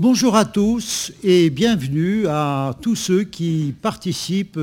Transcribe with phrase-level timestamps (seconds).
[0.00, 4.60] Bonjour à tous et bienvenue à tous ceux qui participent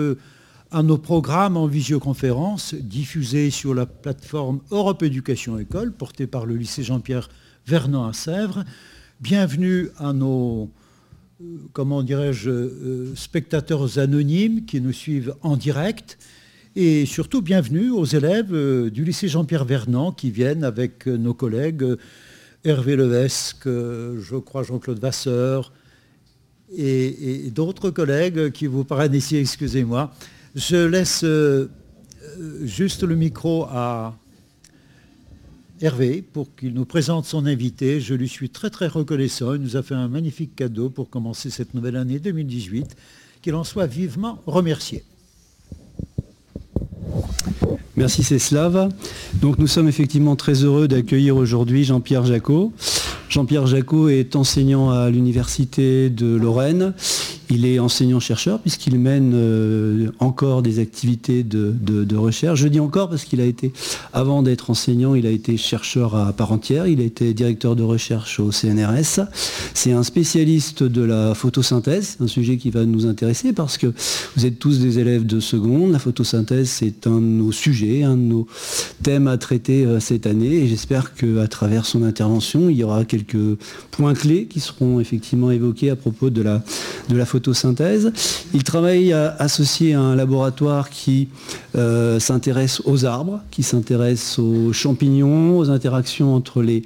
[0.71, 6.55] à nos programmes en visioconférence diffusés sur la plateforme Europe Éducation École portée par le
[6.55, 7.27] lycée Jean-Pierre
[7.67, 8.63] Vernant à Sèvres.
[9.19, 10.71] Bienvenue à nos,
[11.41, 16.17] euh, comment dirais-je, euh, spectateurs anonymes qui nous suivent en direct.
[16.77, 21.97] Et surtout, bienvenue aux élèves euh, du lycée Jean-Pierre Vernant qui viennent avec nos collègues
[22.65, 25.71] Hervé Levesque, je crois Jean-Claude Vasseur
[26.75, 30.11] et, d'autres collègues qui vous parrainent ici, excusez-moi.
[30.55, 31.23] Je laisse
[32.63, 34.17] juste le micro à
[35.79, 38.01] Hervé pour qu'il nous présente son invité.
[38.01, 39.53] Je lui suis très très reconnaissant.
[39.53, 42.95] Il nous a fait un magnifique cadeau pour commencer cette nouvelle année 2018.
[43.43, 45.03] Qu'il en soit vivement remercié.
[47.95, 48.89] Merci Céslav.
[49.41, 52.73] Donc nous sommes effectivement très heureux d'accueillir aujourd'hui Jean-Pierre Jacot.
[53.29, 56.93] Jean-Pierre Jacot est enseignant à l'Université de Lorraine.
[57.49, 62.59] Il est enseignant-chercheur puisqu'il mène euh, encore des activités de, recherche.
[62.59, 63.73] Je dis encore parce qu'il a été,
[64.13, 66.87] avant d'être enseignant, il a été chercheur à part entière.
[66.87, 69.19] Il a été directeur de recherche au CNRS.
[69.73, 73.87] C'est un spécialiste de la photosynthèse, un sujet qui va nous intéresser parce que
[74.35, 75.91] vous êtes tous des élèves de seconde.
[75.91, 78.47] La photosynthèse, c'est un de nos sujets, un de nos
[79.03, 80.63] thèmes à traiter euh, cette année.
[80.63, 83.57] Et j'espère qu'à travers son intervention, il y aura quelques
[83.91, 86.63] points clés qui seront effectivement évoqués à propos de la,
[87.09, 87.34] de la photosynthèse.
[88.53, 91.27] Il travaille associé à un laboratoire qui
[91.75, 96.83] euh, s'intéresse aux arbres, qui s'intéresse aux champignons, aux interactions entre les,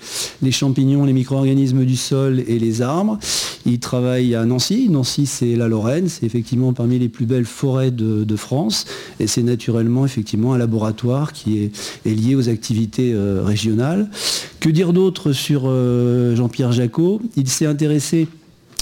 [0.52, 3.20] champignons, les micro-organismes du sol et les arbres.
[3.66, 4.88] Il travaille à Nancy.
[4.90, 6.10] Nancy, c'est la Lorraine.
[6.10, 8.86] C'est effectivement parmi les plus belles forêts de, France.
[9.20, 11.72] Et c'est naturellement effectivement un laboratoire qui est,
[12.06, 14.10] lié aux activités euh, régionales.
[14.60, 18.28] Que dire d'autre sur euh, Jean-Pierre Jacot Il s'est intéressé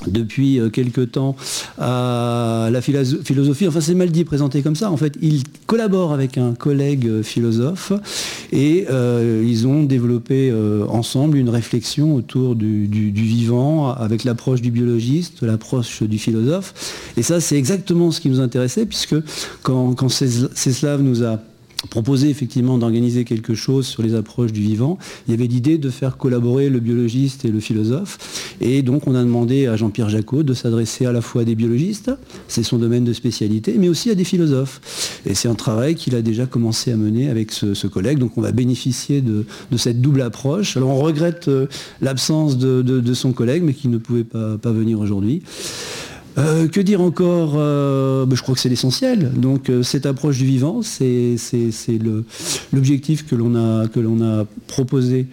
[0.05, 1.35] depuis euh, quelque temps
[1.79, 6.37] à la philosophie, enfin c'est mal dit présenté comme ça, en fait il collabore avec
[6.37, 7.91] un collègue euh, philosophe
[8.51, 10.53] et euh, ils ont développé
[10.87, 16.73] ensemble une réflexion autour du, vivant avec l'approche du biologiste, l'approche du philosophe.
[17.17, 19.15] Et ça c'est exactement ce qui nous intéressait puisque
[19.63, 21.39] quand, quand Céslav nous a
[21.89, 25.89] proposé effectivement d'organiser quelque chose sur les approches du vivant, il y avait l'idée de
[25.89, 28.55] faire collaborer le biologiste et le philosophe.
[28.61, 31.55] Et donc on a demandé à Jean-Pierre Jacot de s'adresser à la fois à des
[31.55, 32.11] biologistes,
[32.47, 35.21] c'est son domaine de spécialité, mais aussi à des philosophes.
[35.25, 38.17] Et c'est un travail qu'il a déjà commencé à mener avec ce, collègue.
[38.17, 39.45] Donc on va bénéficier de,
[39.77, 40.75] cette double approche.
[40.75, 41.67] Alors on regrette euh,
[42.01, 45.41] l'absence de, son collègue, mais qui ne pouvait pas, pas venir aujourd'hui.
[46.37, 49.31] Euh, que dire encore euh, ben, Je crois que c'est l'essentiel.
[49.31, 51.35] Donc euh, cette approche du vivant, c'est
[52.73, 55.27] l'objectif que l'on a, proposé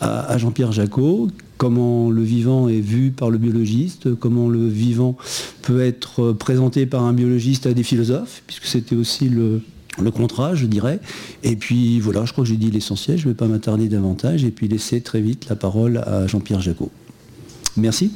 [0.00, 1.28] à, Jean-Pierre Jacot.
[1.56, 5.16] Comment le vivant est vu par le biologiste, comment le vivant
[5.62, 9.60] peut être présenté par un biologiste à des philosophes, puisque c'était aussi le,
[10.02, 10.98] le contrat, je dirais.
[11.44, 14.44] Et puis voilà, je crois que j'ai dit l'essentiel, je ne vais pas m'attarder davantage,
[14.44, 16.90] et puis laisser très vite la parole à Jean-Pierre Jacot.
[17.76, 18.10] Merci.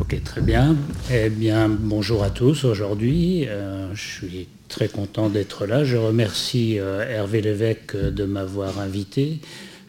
[0.00, 0.76] Ok, très bien.
[1.12, 2.64] Eh bien, bonjour à tous.
[2.64, 5.84] Aujourd'hui, euh, je suis très content d'être là.
[5.84, 9.40] Je remercie euh, Hervé Lévesque de m'avoir invité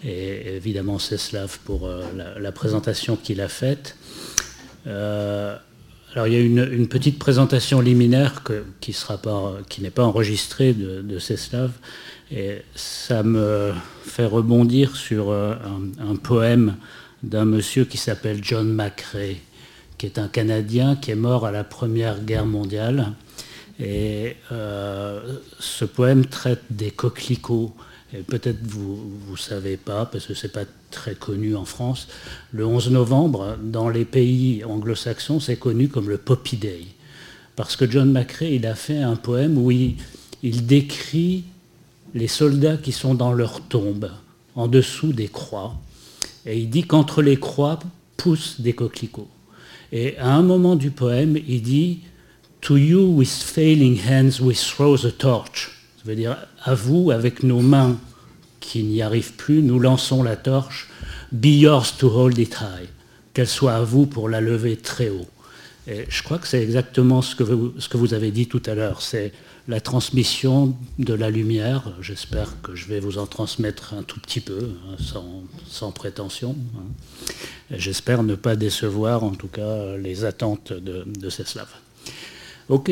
[0.04, 2.04] et évidemment Ceslav pour euh,
[2.38, 3.96] la, présentation qu'il a faite.
[4.86, 8.44] alors, il y a une, petite présentation liminaire
[8.82, 8.94] qui
[9.82, 11.72] n'est pas enregistrée de, de Ceslav.
[12.32, 13.72] Et ça me
[14.04, 15.60] fait rebondir sur un,
[16.00, 16.76] un poème
[17.24, 19.38] d'un monsieur qui s'appelle John McRae
[20.02, 23.14] qui est un Canadien qui est mort à la Première Guerre mondiale.
[23.80, 27.76] Et euh, ce poème traite des coquelicots.
[28.12, 32.08] Et peut-être vous ne savez pas, parce que ce n'est pas très connu en France,
[32.52, 36.82] le 11 novembre, dans les pays anglo-saxons, c'est connu comme le Poppy Day.
[37.56, 39.97] Parce que John McRae, il a fait un poème où il,
[40.42, 41.44] il décrit
[42.16, 44.09] les soldats qui sont dans leur tombe,
[44.56, 45.76] en dessous des croix.
[46.47, 47.78] Et il dit qu'entre les croix
[48.18, 49.30] poussent des coquelicots.
[49.91, 51.99] Et à un moment du poème, il dit
[52.61, 55.72] To you with failing hands we throw the torch.
[55.97, 57.97] Ça veut dire à vous, avec nos mains
[58.59, 60.90] qui n'y arrivent plus, nous lançons la torche.
[61.32, 62.88] Be yours to hold it high.
[63.34, 65.28] Qu'elle soit à vous pour la lever très haut.
[65.88, 69.02] Je crois que c'est exactement ce que, vous, avez dit tout à l'heure.
[69.02, 69.34] C'est
[69.68, 71.92] la transmission de la lumière.
[72.02, 74.96] J'espère que je vais vous en transmettre un tout petit peu, hein,
[75.68, 76.56] sans, prétention.
[76.78, 77.34] Hein.
[77.72, 81.68] J'espère ne pas décevoir en tout cas les attentes de, de Ceslav.
[82.70, 82.90] Ok,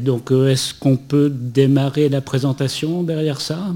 [0.00, 3.72] donc euh, est-ce qu'on peut démarrer la présentation derrière ça?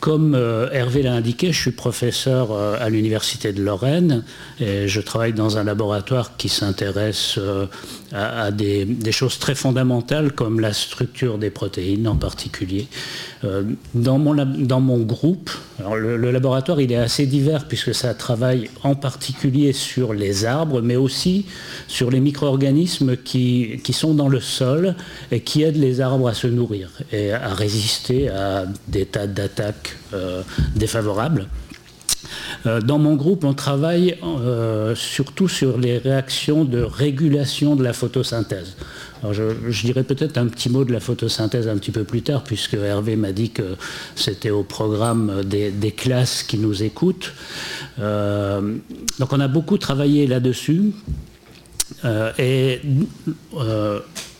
[0.00, 4.22] Comme euh, Hervé l'a indiqué, je suis professeur euh, à l'Université de Lorraine
[4.60, 7.66] et je travaille dans un laboratoire qui s'intéresse euh,
[8.12, 12.86] à, des, choses très fondamentales comme la structure des protéines en particulier.
[13.94, 15.50] Dans mon, dans mon groupe,
[15.94, 20.96] le, laboratoire il est assez divers puisque ça travaille en particulier sur les arbres mais
[20.96, 21.46] aussi
[21.86, 24.96] sur les micro-organismes qui, qui sont dans le sol
[25.30, 29.87] et qui aident les arbres à se nourrir et à résister à des tas d'attaques
[30.14, 30.42] euh,
[30.76, 31.46] défavorable.
[32.66, 37.92] Euh, dans mon groupe, on travaille euh, surtout sur les réactions de régulation de la
[37.92, 38.76] photosynthèse.
[39.30, 42.74] je, dirais peut-être un petit mot de la photosynthèse un petit peu plus tard, puisque
[42.74, 43.76] Hervé m'a dit que
[44.16, 47.32] c'était au programme des, classes qui nous écoutent.
[47.98, 50.92] donc on a beaucoup travaillé là-dessus.
[52.38, 52.80] et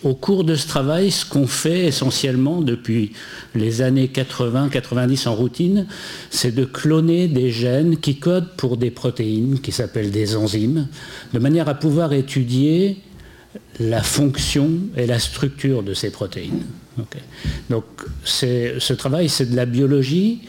[0.05, 3.13] au cours de ce travail, ce qu'on fait essentiellement depuis
[3.55, 5.87] les années 80-90 en routine,
[6.31, 10.89] c'est de cloner des gènes qui codent pour des protéines qui s'appellent des enzymes,
[11.33, 12.99] de manière à pouvoir étudier
[13.81, 16.65] la fonction et la structure de ces protéines.
[17.71, 17.85] Donc
[18.25, 20.43] ce travail, c'est de la biologie,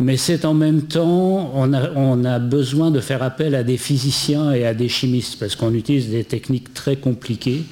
[0.00, 4.64] mais c'est en même temps, on a, besoin de faire appel à des physiciens et
[4.66, 7.64] à des chimistes, parce qu'on utilise des techniques très compliquées.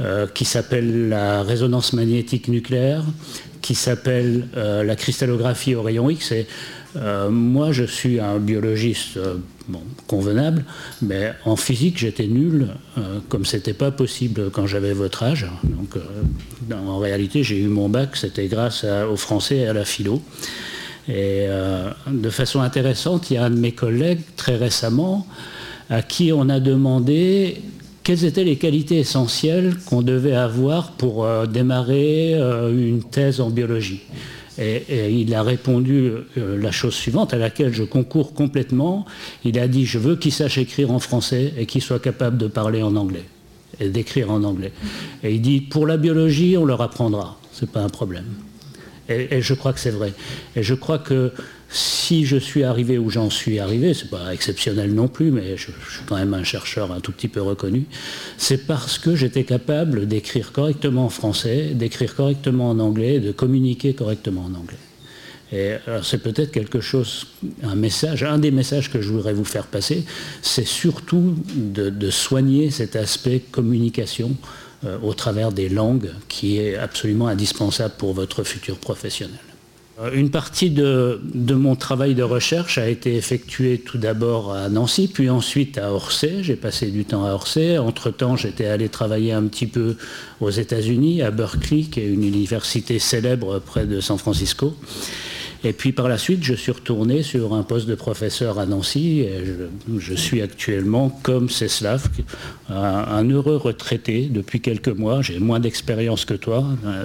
[0.00, 3.02] Euh, qui s'appelle la résonance magnétique nucléaire,
[3.60, 6.32] qui s'appelle euh, la cristallographie au rayon X.
[6.32, 6.46] Et,
[6.96, 9.18] euh, moi, je suis un biologiste
[10.06, 10.64] convenable,
[11.02, 12.68] mais en physique, j'étais nul,
[13.28, 15.46] comme c'était pas possible quand j'avais votre âge.
[15.64, 15.96] Donc,
[16.72, 20.22] en réalité, j'ai eu mon bac, c'était grâce au français et à la philo.
[21.12, 21.46] Et
[22.06, 25.26] de façon intéressante, il y a un de mes collègues, très récemment,
[25.88, 27.60] à qui on a demandé
[28.02, 33.50] quelles étaient les qualités essentielles qu'on devait avoir pour euh, démarrer euh, une thèse en
[33.50, 34.00] biologie
[34.58, 39.06] et, il a répondu euh, la chose suivante à laquelle je concours complètement.
[39.44, 42.46] Il a dit je veux qu'il sache écrire en français et qu'il soit capable de
[42.46, 43.24] parler en anglais
[43.78, 44.72] et d'écrire en anglais.
[45.22, 48.26] Et il dit pour la biologie on leur apprendra, c'est pas un problème.
[49.10, 50.14] Et, je crois que c'est vrai.
[50.56, 51.32] Et je crois que
[51.68, 55.66] si je suis arrivé où j'en suis arrivé, c'est pas exceptionnel non plus, mais je,
[55.66, 57.86] suis quand même un chercheur un tout petit peu reconnu,
[58.38, 63.94] c'est parce que j'étais capable d'écrire correctement en français, d'écrire correctement en anglais, de communiquer
[63.94, 64.78] correctement en anglais.
[65.52, 65.74] Et
[66.04, 67.26] c'est peut-être quelque chose,
[67.64, 70.04] un message, un des messages que je voudrais vous faire passer,
[70.42, 74.36] c'est surtout de, soigner cet aspect communication
[74.84, 79.38] euh, au travers des langues qui est absolument indispensable pour votre futur professionnel.
[80.00, 85.08] Euh, une partie de, mon travail de recherche a été effectuée tout d'abord à Nancy,
[85.08, 86.42] puis ensuite à Orsay.
[86.42, 87.78] J'ai passé du temps à Orsay.
[87.78, 89.96] Entre-temps, j'étais allé travailler un petit peu
[90.40, 94.74] aux États-Unis, à Berkeley, qui est une université célèbre près de San Francisco.
[95.62, 99.20] Et puis par la suite, je suis retourné sur un poste de professeur à Nancy.
[99.20, 99.44] Et
[99.98, 102.08] je, suis actuellement, comme Ceslav,
[102.68, 105.22] un, un heureux retraité depuis quelques mois.
[105.22, 106.64] J'ai moins d'expérience que toi.
[106.84, 107.04] Euh,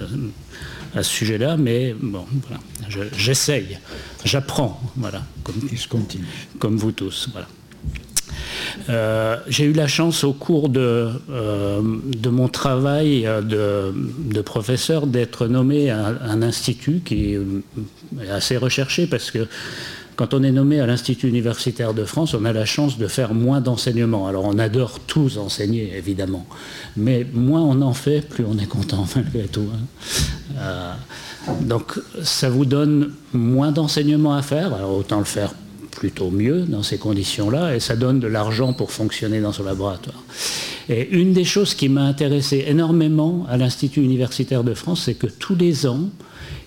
[0.96, 2.62] à ce sujet-là, mais bon, voilà,
[3.18, 3.78] j'essaye,
[4.24, 6.08] j'apprends, voilà, comme,
[6.58, 7.48] comme vous tous, voilà.
[8.90, 15.48] Euh, j'ai eu la chance au cours de, euh, mon travail de, de professeur d'être
[15.48, 19.48] nommé à un institut qui est assez recherché parce que
[20.16, 23.34] quand on est nommé à l'Institut universitaire de France, on a la chance de faire
[23.34, 24.28] moins d'enseignement.
[24.28, 26.46] Alors on adore tous enseigner, évidemment,
[26.96, 29.68] mais moins on en fait, plus on est content malgré tout.
[29.74, 30.58] Hein.
[30.58, 30.94] Euh,
[31.62, 35.54] donc ça vous donne moins d'enseignement à faire, alors autant le faire
[35.96, 40.24] plutôt mieux dans ces conditions-là, et ça donne de l'argent pour fonctionner dans son laboratoire.
[40.90, 45.28] Et une des choses qui m'a intéressé énormément à l'Institut universitaire de France, c'est que
[45.28, 46.10] tous les ans,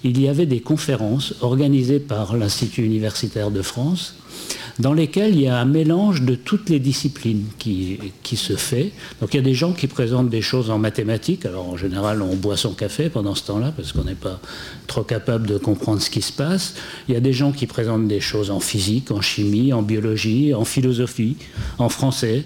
[0.03, 4.15] il y avait des conférences organisées par l'Institut universitaire de France
[4.79, 7.99] dans lesquelles il y a un mélange de toutes les disciplines qui,
[8.37, 8.93] se fait.
[9.21, 11.45] Donc il y a des gens qui présentent des choses en mathématiques.
[11.47, 14.41] Alors en général, on boit son café pendant ce temps-là parce qu'on n'est pas
[14.87, 16.75] trop capable de comprendre ce qui se passe.
[17.09, 20.55] Il y a des gens qui présentent des choses en physique, en chimie, en biologie,
[20.55, 21.37] en philosophie,
[21.79, 22.45] en français.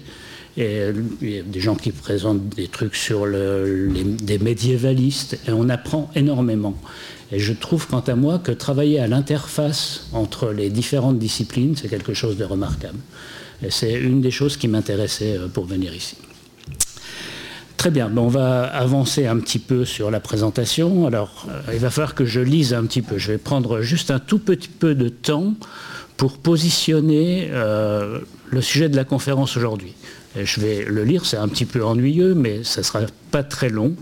[0.55, 0.81] Et
[1.21, 5.39] il y a des gens qui présentent des trucs sur le, des médiévalistes.
[5.47, 6.75] Et on apprend énormément.
[7.33, 11.87] Et je trouve, quant à moi, que travailler à l'interface entre les différentes disciplines, c'est
[11.87, 12.99] quelque chose de remarquable.
[13.63, 16.15] Et c'est une des choses qui m'intéressait euh, pour venir ici.
[17.75, 21.07] Très bien, on va avancer un petit peu sur la présentation.
[21.07, 23.17] Alors, euh, il va falloir que je lise un petit peu.
[23.17, 25.55] Je vais prendre juste un tout petit peu de temps
[26.17, 28.19] pour positionner euh,
[28.51, 29.95] le sujet de la conférence aujourd'hui.
[30.35, 33.69] Je vais le lire, c'est un petit peu ennuyeux, mais ça ne sera pas très
[33.69, 33.95] long.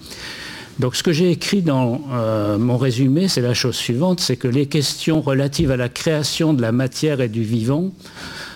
[0.81, 4.47] Donc ce que j'ai écrit dans euh, mon résumé, c'est la chose suivante, c'est que
[4.47, 7.91] les questions relatives à la création de la matière et du vivant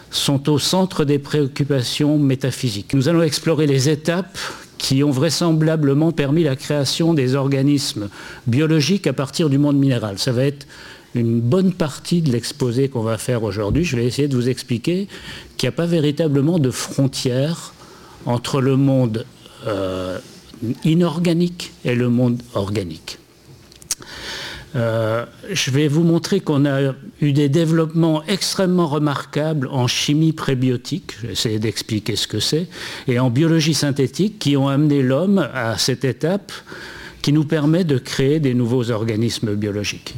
[0.09, 2.95] sont au centre des préoccupations métaphysiques.
[2.95, 4.39] Nous allons explorer les étapes
[4.79, 8.09] qui ont vraisemblablement permis la création des organismes
[8.47, 10.17] biologiques à partir du monde minéral.
[10.17, 10.65] Ça va être
[11.13, 13.85] une bonne partie de l'exposé qu'on va faire aujourd'hui.
[13.85, 15.07] Je vais essayer de vous expliquer
[15.57, 17.75] qu'il n'y a pas véritablement de frontière
[18.25, 19.27] entre le monde
[19.67, 20.17] euh,
[20.83, 23.19] inorganique et le monde organique.
[24.75, 31.13] Euh, je vais vous montrer qu'on a eu des développements extrêmement remarquables en chimie prébiotique,
[31.21, 32.67] je vais essayer d'expliquer ce que c'est,
[33.07, 36.51] et en biologie synthétique qui ont amené l'homme à cette étape
[37.21, 40.15] qui nous permet de créer des nouveaux organismes biologiques.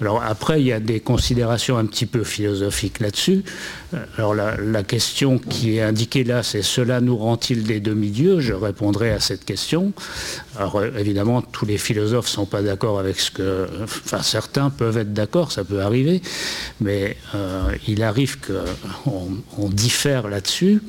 [0.00, 3.42] Alors après, il y a des considérations un petit peu philosophiques là-dessus.
[3.94, 8.40] Euh, alors la, question qui est indiquée là, c'est cela nous rend-il des demi-dieux?
[8.40, 9.92] Je répondrai à cette question.
[10.58, 13.66] Alors euh, évidemment, tous les philosophes ne sont pas d'accord avec ce que...
[13.82, 16.20] Enfin, certains peuvent être d'accord, ça peut arriver,
[16.80, 20.82] mais euh, il arrive qu'on on diffère là-dessus.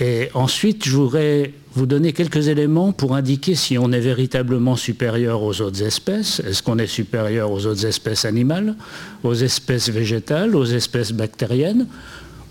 [0.00, 5.42] et ensuite, je voudrais vous donner quelques éléments pour indiquer si on est véritablement supérieur
[5.42, 6.40] aux autres espèces.
[6.40, 8.74] Est-ce qu'on est supérieur aux autres espèces animales,
[9.22, 11.86] aux espèces végétales, aux espèces bactériennes,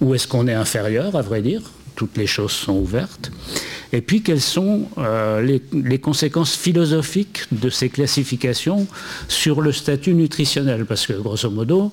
[0.01, 1.61] ou est-ce qu'on est inférieur, à vrai dire?
[1.95, 3.31] Toutes les choses sont ouvertes.
[3.91, 8.88] Et puis, quelles sont euh, les, les, conséquences philosophiques de ces classifications
[9.27, 10.85] sur le statut nutritionnel?
[10.85, 11.91] Parce que, grosso modo,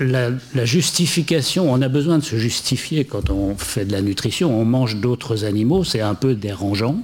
[0.00, 4.64] la, justification, on a besoin de se justifier quand on fait de la nutrition, on
[4.64, 6.98] mange d'autres animaux, c'est un peu dérangeant.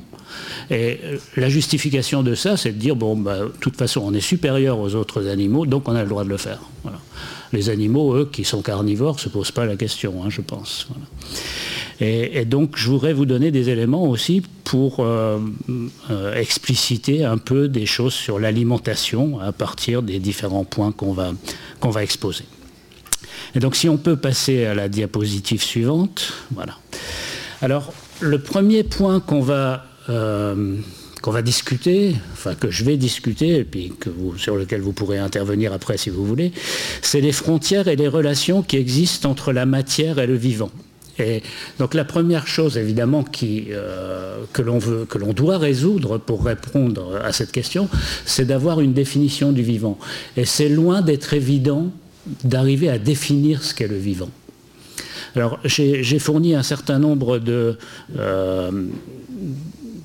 [0.71, 4.15] Et euh, la justification de ça, c'est de dire, bon, bah, de toute façon, on
[4.15, 6.61] est supérieur aux autres animaux, donc on a le droit de le faire.
[7.53, 10.89] Les animaux, eux, qui sont carnivores, ne se posent pas la question, hein, je pense.
[12.01, 15.39] Et, donc, je voudrais vous donner des éléments aussi pour euh,
[16.11, 21.33] euh, expliciter un peu des choses sur l'alimentation à partir des différents points qu'on va,
[21.79, 22.45] qu'on va exposer.
[23.55, 26.79] Et donc si on peut passer à la diapositive suivante, voilà.
[27.61, 30.77] Alors le premier point qu'on va, euh,
[31.45, 33.93] discuter, enfin que je vais discuter, et puis
[34.37, 36.53] sur lequel vous pourrez intervenir après si vous voulez,
[37.01, 40.71] c'est les frontières et les relations qui existent entre la matière et le vivant.
[41.19, 41.43] Et
[41.79, 47.33] donc la première chose évidemment euh, que l'on que l'on doit résoudre pour répondre à
[47.33, 47.89] cette question,
[48.25, 49.99] c'est d'avoir une définition du vivant.
[50.37, 51.93] Et c'est loin d'être évident
[52.45, 54.31] d'arriver à définir ce qu'est le vivant.
[55.35, 57.79] Alors j'ai fourni un certain nombre de,
[58.19, 58.71] euh,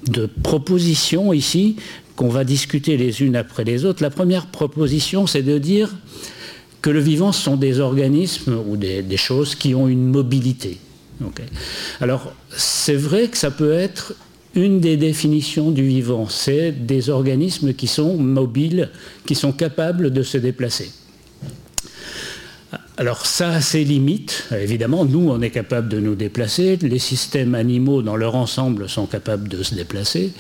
[0.08, 1.76] de propositions ici
[2.16, 4.02] qu'on va discuter les unes après les autres.
[4.02, 5.96] La première proposition, c'est de dire
[6.82, 10.78] que le vivant sont des organismes ou des, choses qui ont une mobilité.
[12.00, 14.16] Alors c'est vrai que ça peut être
[14.56, 18.90] une des définitions du vivant, c'est des organismes qui sont mobiles,
[19.26, 20.92] qui sont capables de se déplacer.
[23.00, 24.50] Alors ça a ses limites.
[24.52, 26.78] Évidemment, nous, on est capable de nous déplacer.
[26.78, 30.32] Les systèmes animaux, dans leur ensemble, sont capables de se déplacer.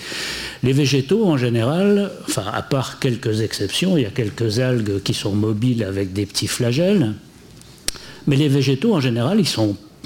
[0.64, 5.14] Les végétaux, en général, enfin, à part quelques exceptions, il y a quelques algues qui
[5.14, 7.14] sont mobiles avec des petits flagelles.
[8.26, 9.42] Mais les végétaux, en général, ils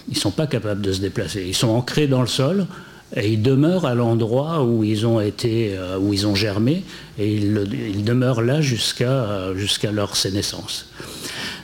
[0.09, 1.45] ne sont, pas capables de se déplacer.
[1.47, 2.67] Ils sont ancrés dans le sol
[3.15, 6.83] et ils demeurent à l'endroit où ils ont euh, germé,
[7.17, 10.87] et ils, ils demeurent là jusqu'à jusqu'à leur sénescence.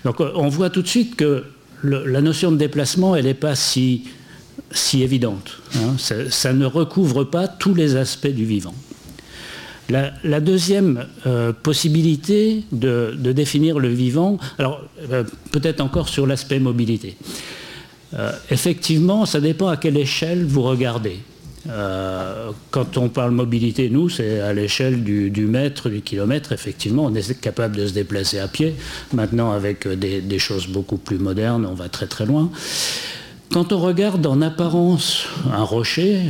[0.03, 1.43] Donc euh, on voit tout de suite que
[1.83, 4.03] la notion de déplacement, elle n'est pas si,
[4.93, 5.59] évidente.
[5.75, 5.95] Hein.
[6.29, 8.73] Ça, ne recouvre pas tous les aspects du vivant.
[9.89, 17.15] La, deuxième euh, possibilité de, définir le vivant, alors euh, peut-être encore sur l'aspect mobilité.
[18.49, 21.19] effectivement, ça dépend à quelle échelle vous regardez.
[21.69, 26.51] Euh, quand on parle mobilité, nous, c'est à l'échelle du, mètre, du kilomètre.
[26.51, 28.75] Effectivement, on est capable de se déplacer à pied.
[29.13, 32.49] Maintenant, avec des, choses beaucoup plus modernes, on va très très loin.
[33.51, 36.21] Quand on regarde en apparence un rocher,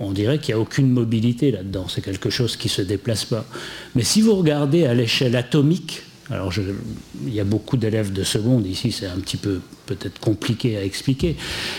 [0.00, 1.86] on dirait qu'il n'y a aucune mobilité là-dedans.
[1.88, 3.44] C'est quelque chose qui ne se déplace pas.
[3.94, 6.52] Mais si vous regardez à l'échelle atomique, alors,
[7.24, 10.84] il y a beaucoup d'élèves de seconde ici, c'est un petit peu peut-être compliqué à
[10.84, 11.36] expliquer,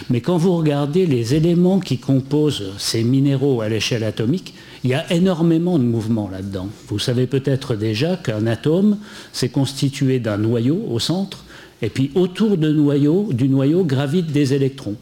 [0.10, 4.54] mais quand vous regardez les éléments qui composent ces minéraux à l'échelle atomique,
[4.86, 6.70] il y a énormément de mouvements là-dedans.
[6.88, 8.98] Vous savez peut-être déjà qu'un atome,
[9.34, 11.44] s'est constitué d'un noyau au centre,
[11.82, 14.96] et puis autour de noyau, du noyau gravitent des électrons.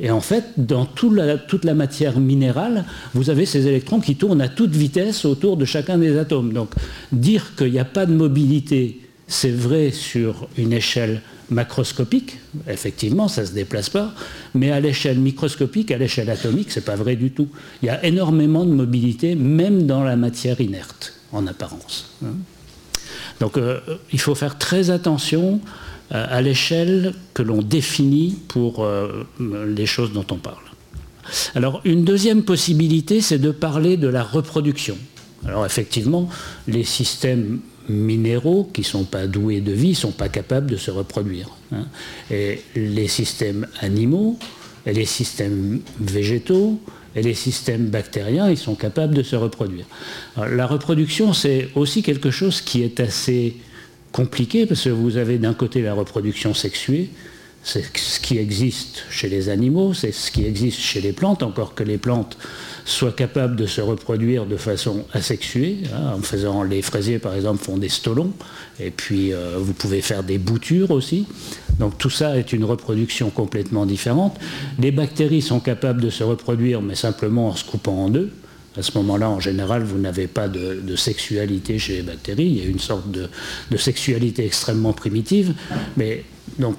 [0.00, 4.48] Et en fait, dans toute la, matière minérale, vous avez ces électrons qui tournent à
[4.48, 6.52] toute vitesse autour de chacun des atomes.
[6.52, 6.70] Donc
[7.10, 13.42] dire qu'il n'y a pas de mobilité c'est vrai sur une échelle macroscopique, effectivement, ça
[13.42, 14.14] ne se déplace pas,
[14.54, 17.48] mais à l'échelle microscopique, à l'échelle atomique, ce n'est pas vrai du tout.
[17.82, 22.10] Il y a énormément de mobilité, même dans la matière inerte, en apparence.
[22.24, 22.34] Hein.
[23.40, 23.80] Donc euh,
[24.12, 25.60] il faut faire très attention
[26.10, 30.56] à l'échelle que l'on définit pour euh, les choses dont on parle.
[31.54, 34.96] Alors une deuxième possibilité, c'est de parler de la reproduction.
[35.46, 36.28] Alors effectivement,
[36.66, 40.76] les systèmes minéraux qui ne sont pas doués de vie ne sont pas capables de
[40.76, 41.50] se reproduire.
[41.72, 41.86] Hein.
[42.30, 44.38] Et les systèmes animaux
[44.86, 46.80] et les systèmes végétaux
[47.14, 49.86] et les systèmes bactériens, ils sont capables de se reproduire.
[50.36, 53.56] la reproduction, c'est aussi quelque chose qui est assez
[54.12, 57.10] compliqué parce que vous avez d'un côté la reproduction sexuée,
[57.62, 61.74] c'est ce qui existe chez les animaux, c'est ce qui existe chez les plantes, encore
[61.74, 62.38] que les plantes
[62.84, 65.78] soient capables de se reproduire de façon asexuée.
[65.92, 68.32] Hein, en faisant les fraisiers, par exemple, font des stolons,
[68.80, 71.26] et puis euh, vous pouvez faire des boutures aussi.
[71.78, 74.38] Donc tout ça est une reproduction complètement différente.
[74.78, 78.30] Les bactéries sont capables de se reproduire, mais simplement en se coupant en deux.
[78.78, 82.46] À ce moment-là, en général, vous n'avez pas de, sexualité chez les bactéries.
[82.46, 83.28] Il y a une sorte de,
[83.76, 85.54] sexualité extrêmement primitive.
[85.96, 86.24] Mais
[86.60, 86.76] donc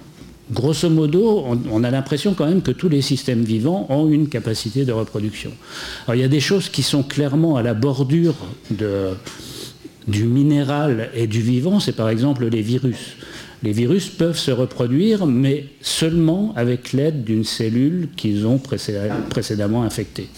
[0.51, 4.85] grosso modo, on, a l'impression quand même que tous les systèmes vivants ont une capacité
[4.85, 5.51] de reproduction.
[6.07, 8.35] Alors il y a des choses qui sont clairement à la bordure
[10.07, 13.17] du minéral et du vivant, c'est par exemple les virus.
[13.61, 20.29] Les virus peuvent se reproduire, mais seulement avec l'aide d'une cellule qu'ils ont précédemment infectée.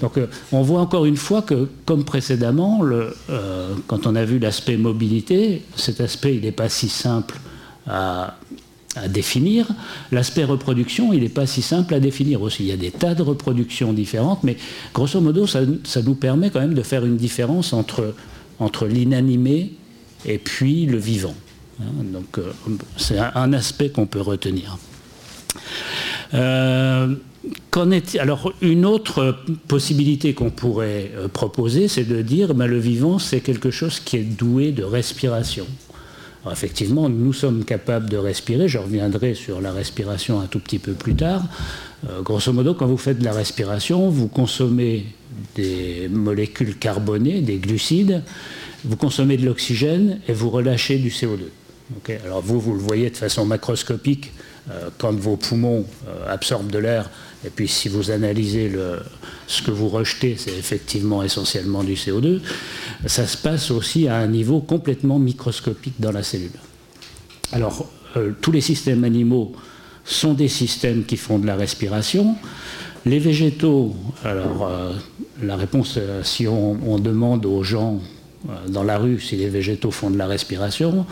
[0.00, 4.38] Donc euh, on voit encore une fois que, comme précédemment, euh, quand on a vu
[4.38, 7.38] l'aspect mobilité, cet aspect il n'est pas si simple
[7.86, 8.36] à,
[9.08, 9.66] définir.
[10.10, 12.64] L'aspect reproduction, il n'est pas si simple à définir aussi.
[12.64, 14.58] Il y a des tas de reproductions différentes, mais
[14.92, 15.60] grosso modo, ça,
[16.04, 18.14] nous permet quand même de faire une différence entre,
[18.86, 19.72] l'inanimé
[20.26, 21.34] et puis le vivant.
[21.80, 22.52] Hein, donc euh,
[22.98, 24.76] c'est un aspect qu'on peut retenir.
[28.18, 33.40] Alors une autre possibilité qu'on pourrait euh, proposer, c'est de dire ben, le vivant, c'est
[33.40, 35.66] quelque chose qui est doué de respiration
[36.50, 38.66] effectivement, nous sommes capables de respirer.
[38.66, 41.44] Je reviendrai sur la respiration un tout petit peu plus tard.
[42.08, 45.06] Euh, grosso modo, quand vous faites de la respiration, vous consommez
[45.54, 48.22] des molécules carbonées, des glucides,
[48.84, 51.42] vous consommez de l'oxygène et vous relâchez du CO2.
[52.24, 54.32] Alors vous, vous le voyez de façon macroscopique
[54.70, 57.10] euh, quand vos poumons euh, absorbent de l'air,
[57.44, 58.70] et puis si vous analysez
[59.46, 62.40] ce que vous rejetez, c'est effectivement essentiellement du CO2,
[63.06, 66.50] ça se passe aussi à un niveau complètement microscopique dans la cellule.
[67.52, 69.52] Alors, euh, tous les systèmes animaux
[70.04, 72.36] sont des systèmes qui font de la respiration.
[73.04, 74.70] Les végétaux, alors
[75.42, 78.00] la réponse, si on, demande aux gens
[78.68, 81.04] dans la rue si les végétaux font de la respiration,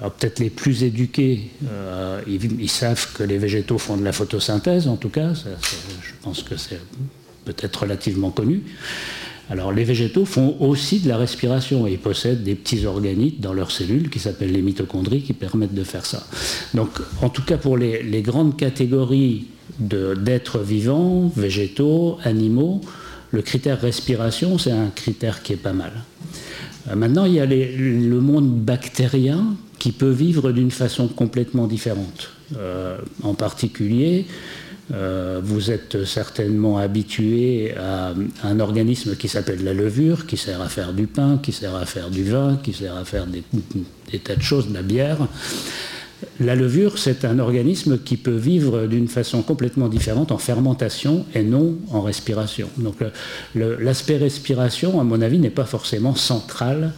[0.00, 4.96] peut-être les plus éduqués, euh, ils, savent que les végétaux font de la photosynthèse, en
[4.96, 6.80] tout cas, je pense que c'est
[7.44, 8.62] peut-être relativement connu.
[9.50, 13.52] Alors les végétaux font aussi de la respiration et ils possèdent des petits organites dans
[13.52, 16.26] leurs cellules qui s'appellent les mitochondries qui permettent de faire ça.
[16.72, 16.88] Donc
[17.20, 22.80] en tout cas pour les, grandes catégories d'êtres vivants, végétaux, animaux,
[23.32, 25.92] le critère respiration c'est un critère qui est pas mal.
[26.88, 32.30] Euh, maintenant il y a le monde bactérien qui peut vivre d'une façon complètement différente.
[32.56, 34.26] Euh, en particulier,
[34.92, 40.68] euh, vous êtes certainement habitué à un organisme qui s'appelle la levure, qui sert à
[40.68, 43.42] faire du pain, qui sert à faire du vin, qui sert à faire des,
[44.18, 45.18] tas de choses, de la bière.
[46.40, 51.42] La levure, c'est un organisme qui peut vivre d'une façon complètement différente en fermentation et
[51.42, 52.68] non en respiration.
[52.76, 52.96] Donc
[53.54, 56.92] l'aspect respiration, à mon avis, n'est pas forcément central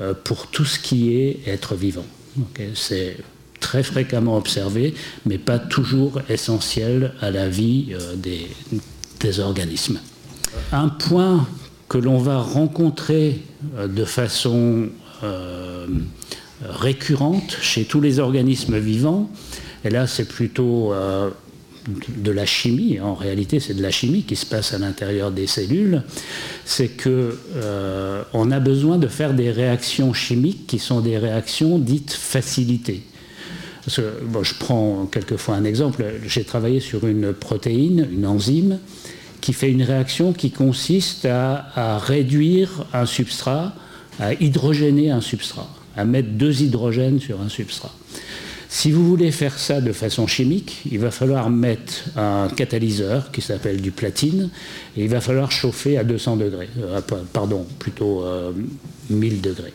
[0.00, 2.04] euh, pour tout ce qui est être vivant
[2.74, 3.16] c'est
[3.60, 4.94] très fréquemment observé,
[5.26, 9.98] mais pas toujours essentiel à la vie euh, des, organismes.
[10.72, 11.46] Un point
[11.88, 13.42] que l'on va rencontrer
[13.76, 14.88] euh, de façon
[15.24, 15.86] euh,
[16.62, 19.28] récurrente chez tous les organismes vivants,
[19.84, 20.92] et là c'est plutôt
[22.16, 25.46] de la chimie, en réalité c'est de la chimie qui se passe à l'intérieur des
[25.46, 26.02] cellules,
[26.64, 32.12] c'est qu'on euh, a besoin de faire des réactions chimiques qui sont des réactions dites
[32.12, 33.02] facilitées.
[33.86, 38.78] je prends quelquefois un exemple, j'ai travaillé sur une protéine, une enzyme,
[39.40, 43.72] qui fait une réaction qui consiste à réduire un substrat,
[44.18, 47.94] à hydrogéner un substrat, à mettre deux hydrogènes sur un substrat.
[48.70, 53.40] Si vous voulez faire ça de façon chimique, il va falloir mettre un catalyseur qui
[53.40, 54.50] s'appelle du platine
[54.94, 57.00] et il va falloir chauffer à 200 degrés, euh,
[57.32, 58.24] pardon, plutôt
[59.08, 59.72] 1000 euh, degrés.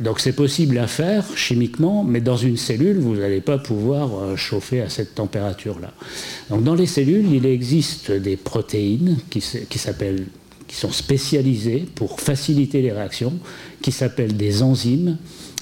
[0.00, 4.36] donc c'est possible à faire chimiquement, mais dans une cellule, vous n'allez pas pouvoir euh,
[4.36, 5.92] chauffer à cette température-là.
[6.50, 13.34] Donc dans les cellules, il existe des protéines qui, sont spécialisées pour faciliter les réactions,
[13.82, 15.16] qui s'appellent des enzymes.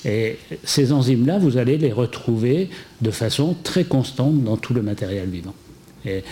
[0.05, 5.29] Et ces enzymes-là, vous allez les retrouver de façon très constante dans tout le matériel
[5.29, 5.55] vivant.
[6.05, 6.23] Et,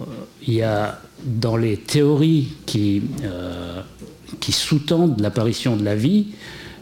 [0.00, 0.04] euh,
[0.46, 3.80] il y a dans les théories qui, euh,
[4.40, 6.28] qui sous-tendent l'apparition de la vie,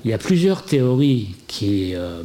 [0.04, 2.22] il y a plusieurs théories qui, euh,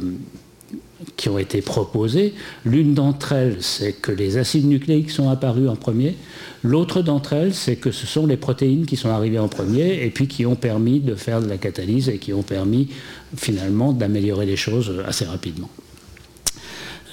[1.16, 2.34] qui ont été proposées.
[2.64, 6.16] L'une d'entre elles, c'est que les acides nucléiques sont apparus en premier.
[6.62, 10.10] L'autre d'entre elles, c'est que ce sont les protéines qui sont arrivées en premier et
[10.10, 12.88] puis qui ont permis de faire de la catalyse et qui ont permis
[13.36, 15.70] finalement d'améliorer les choses assez rapidement.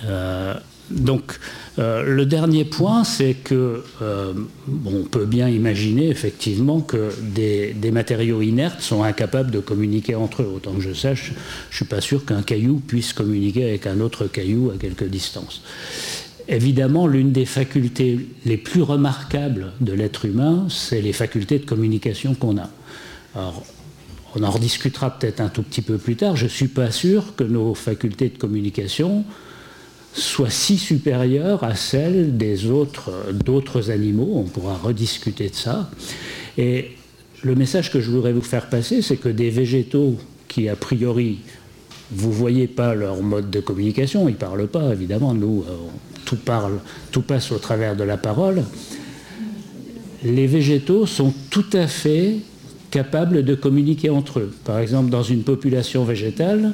[0.05, 0.53] Euh,
[0.89, 1.39] donc,
[1.79, 4.33] euh, le dernier point, c'est que euh,
[4.85, 10.51] on peut bien imaginer effectivement que des, matériaux inertes sont incapables de communiquer entre eux.
[10.55, 11.33] Autant que je sache,
[11.69, 15.05] je ne suis pas sûr qu'un caillou puisse communiquer avec un autre caillou à quelque
[15.05, 15.61] distance.
[16.47, 22.33] Évidemment, l'une des facultés les plus remarquables de l'être humain, c'est les facultés de communication
[22.35, 22.69] qu'on a.
[23.35, 23.65] Alors,
[24.35, 26.37] on en rediscutera peut-être un tout petit peu plus tard.
[26.37, 29.25] Je ne suis pas sûr que nos facultés de communication
[30.17, 34.31] soit si supérieure à celle des autres, d'autres animaux.
[34.35, 35.89] On pourra rediscuter de ça.
[36.57, 36.91] Et
[37.43, 41.39] le message que je voudrais vous faire passer, c'est que des végétaux qui, a priori,
[42.11, 45.73] vous ne voyez pas leur mode de communication, ils ne parlent pas, évidemment, nous, euh,
[46.25, 46.79] tout parle,
[47.11, 48.63] tout passe au travers de la parole.
[50.23, 52.37] Les végétaux sont tout à fait
[52.89, 54.53] capables de communiquer entre eux.
[54.63, 56.73] Par exemple, dans une population végétale,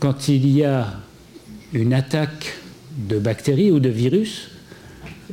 [0.00, 1.03] quand il y a
[1.74, 2.54] une attaque
[2.96, 4.48] de bactéries ou de virus,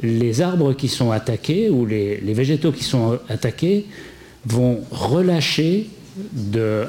[0.02, 3.86] les arbres qui sont attaqués ou les, végétaux qui sont attaqués
[4.46, 5.88] vont relâcher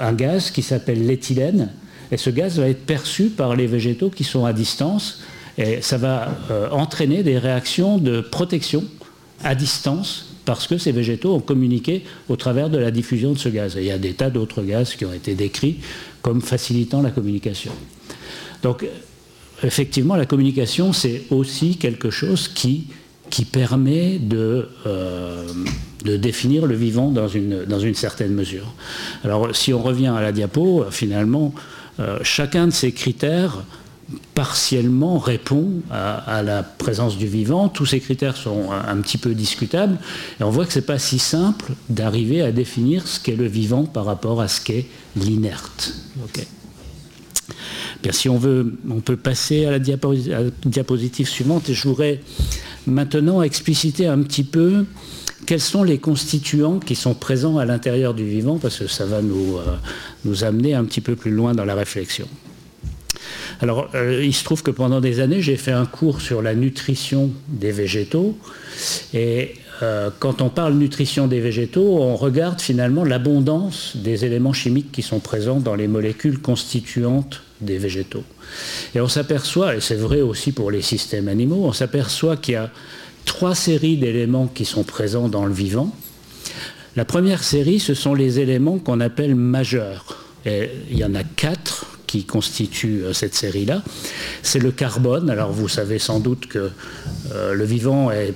[0.01, 1.71] un gaz qui s'appelle l'éthylène.
[2.11, 5.23] Et ce gaz va être perçu par les végétaux qui sont à distance.
[5.59, 8.85] Et ça va euh, entraîner des réactions de protection
[9.45, 13.49] à distance parce que ces végétaux ont communiqué au travers de la diffusion de ce
[13.49, 13.77] gaz.
[13.77, 15.79] Et il y a des tas d'autres gaz qui ont été décrits
[16.23, 17.73] comme facilitant la communication.
[18.63, 18.87] Donc
[19.63, 22.89] effectivement, la communication, c'est aussi quelque chose qui,
[23.31, 25.47] qui permet de, euh,
[26.05, 28.75] de définir le vivant dans une, dans une certaine mesure.
[29.25, 31.55] Alors, si on revient à la diapo, finalement,
[32.01, 33.65] euh, chacun de ces critères
[34.35, 37.69] partiellement répond à, la présence du vivant.
[37.69, 39.97] Tous ces critères sont un, petit peu discutables
[40.41, 43.47] et on voit que ce n'est pas si simple d'arriver à définir ce qu'est le
[43.47, 45.95] vivant par rapport à ce qu'est l'inerte
[48.11, 52.21] si on veut, on peut passer à la, diapositive, suivante et je voudrais
[52.87, 54.87] maintenant expliciter un petit peu
[55.47, 59.23] quels sont les constituants qui sont présents à l'intérieur du vivant, parce que ça va
[59.23, 62.29] nous, euh, amener un petit peu plus loin dans la réflexion.
[63.61, 66.55] Alors, euh, il se trouve que pendant des années, j'ai fait un cours sur la
[66.55, 68.37] nutrition des végétaux.
[69.15, 74.93] Et euh, quand on parle nutrition des végétaux, on regarde finalement l'abondance des éléments chimiques
[74.93, 78.25] qui sont présents dans les molécules constituantes des végétaux.
[78.95, 82.57] Et on s'aperçoit, et c'est vrai aussi pour les systèmes animaux, on s'aperçoit qu'il y
[82.57, 82.71] a
[83.25, 85.95] trois séries d'éléments qui sont présents dans le vivant.
[86.95, 90.19] La première série, ce sont les éléments qu'on appelle majeurs.
[90.45, 93.83] Et il y en a quatre qui constituent euh, cette série-là.
[94.43, 95.31] C'est le carbone.
[95.31, 96.71] Alors vous savez sans doute que
[97.33, 98.35] euh, le vivant est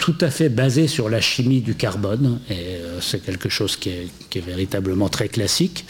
[0.00, 3.90] tout à fait basé sur la chimie du carbone, et euh, c'est quelque chose qui
[3.90, 5.84] est, véritablement très classique.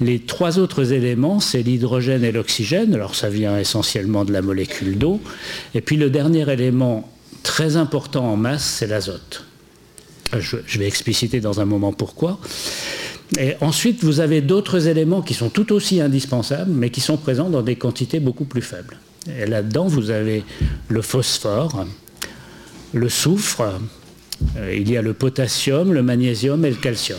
[0.00, 4.96] Les trois autres éléments, c'est l'hydrogène et l'oxygène, alors ça vient essentiellement de la molécule
[4.96, 5.20] d'eau,
[5.74, 7.10] et puis le dernier élément
[7.42, 9.44] très important en masse, c'est l'azote.
[10.38, 12.38] Je, je, vais expliciter dans un moment pourquoi.
[13.36, 17.50] Et ensuite, vous avez d'autres éléments qui sont tout aussi indispensables, mais qui sont présents
[17.50, 18.98] dans des quantités beaucoup plus faibles.
[19.40, 20.44] Et là-dedans, vous avez
[20.88, 21.84] le phosphore,
[22.92, 23.62] le soufre,
[24.56, 27.18] euh, il y a le potassium, le magnésium et le calcium.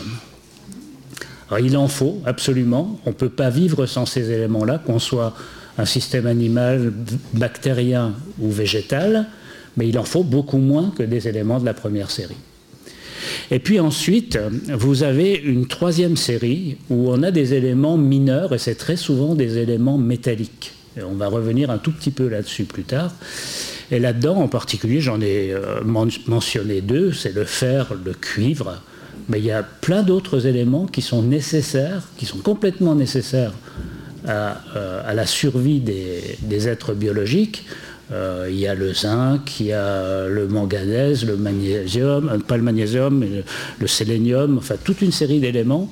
[1.60, 2.98] Il en faut absolument.
[3.04, 5.34] On ne peut pas vivre sans ces éléments-là, qu'on soit
[5.76, 6.92] un système animal,
[7.34, 9.26] bactérien ou végétal,
[9.76, 12.36] mais il en faut beaucoup moins que des éléments de la première série.
[13.50, 18.58] Et puis ensuite, vous avez une troisième série où on a des éléments mineurs, et
[18.58, 20.72] c'est très souvent des éléments métalliques.
[21.00, 23.14] On va revenir un tout petit peu là-dessus plus tard.
[23.92, 25.80] Et là-dedans, en particulier, j'en ai euh,
[26.26, 28.80] mentionné deux, c'est le fer, le cuivre,
[29.28, 33.52] mais il y a plein d'autres éléments qui sont nécessaires, qui sont complètement nécessaires
[34.26, 37.66] à, euh, la survie des, êtres biologiques.
[38.12, 42.62] Euh, il y a le zinc, il y a le manganèse, le magnésium, pas le
[42.62, 43.44] magnésium, mais
[43.78, 45.90] le, sélénium, enfin toute une série d'éléments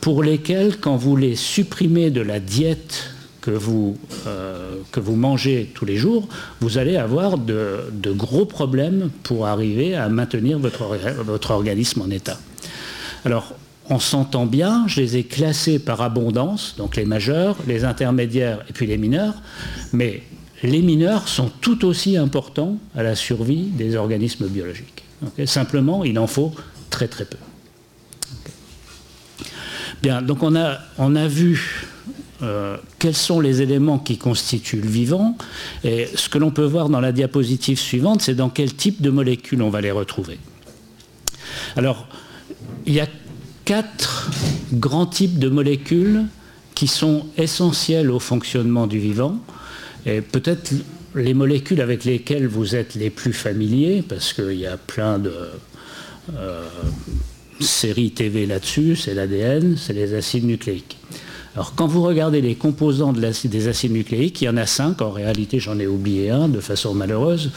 [0.00, 3.96] pour lesquels, quand vous les supprimez de la diète que vous,
[4.90, 6.28] que vous mangez tous les jours,
[6.60, 12.38] vous allez avoir de, gros problèmes pour arriver à maintenir votre, votre organisme en état.
[13.24, 13.54] Alors,
[13.90, 18.72] on s'entend bien, je les ai classés par abondance, donc les majeurs, les intermédiaires et
[18.72, 19.34] puis les mineurs,
[19.92, 20.22] mais
[20.62, 25.04] les mineurs sont tout aussi importants à la survie des organismes biologiques.
[25.46, 26.52] Simplement, il en faut
[26.90, 27.38] très très peu.
[30.02, 31.86] Bien, donc on a, on a vu
[32.42, 35.36] euh, quels sont les éléments qui constituent le vivant.
[35.82, 39.10] Et ce que l'on peut voir dans la diapositive suivante, c'est dans quel type de
[39.10, 40.38] molécules on va les retrouver.
[41.76, 42.06] Alors,
[42.86, 43.08] il y a
[43.64, 44.30] quatre
[44.72, 46.26] grands types de molécules
[46.74, 49.38] qui sont essentielles au fonctionnement du vivant.
[50.06, 50.72] Et peut-être
[51.14, 55.32] les molécules avec lesquelles vous êtes les plus familiers, parce qu'il y a plein de
[56.36, 56.64] euh,
[57.60, 60.96] séries TV là-dessus, c'est l'ADN, c'est les acides nucléiques.
[61.58, 65.10] Alors quand vous regardez les composants des acides nucléiques, il y en a cinq, en
[65.10, 67.50] réalité j'en ai oublié un de façon malheureuse,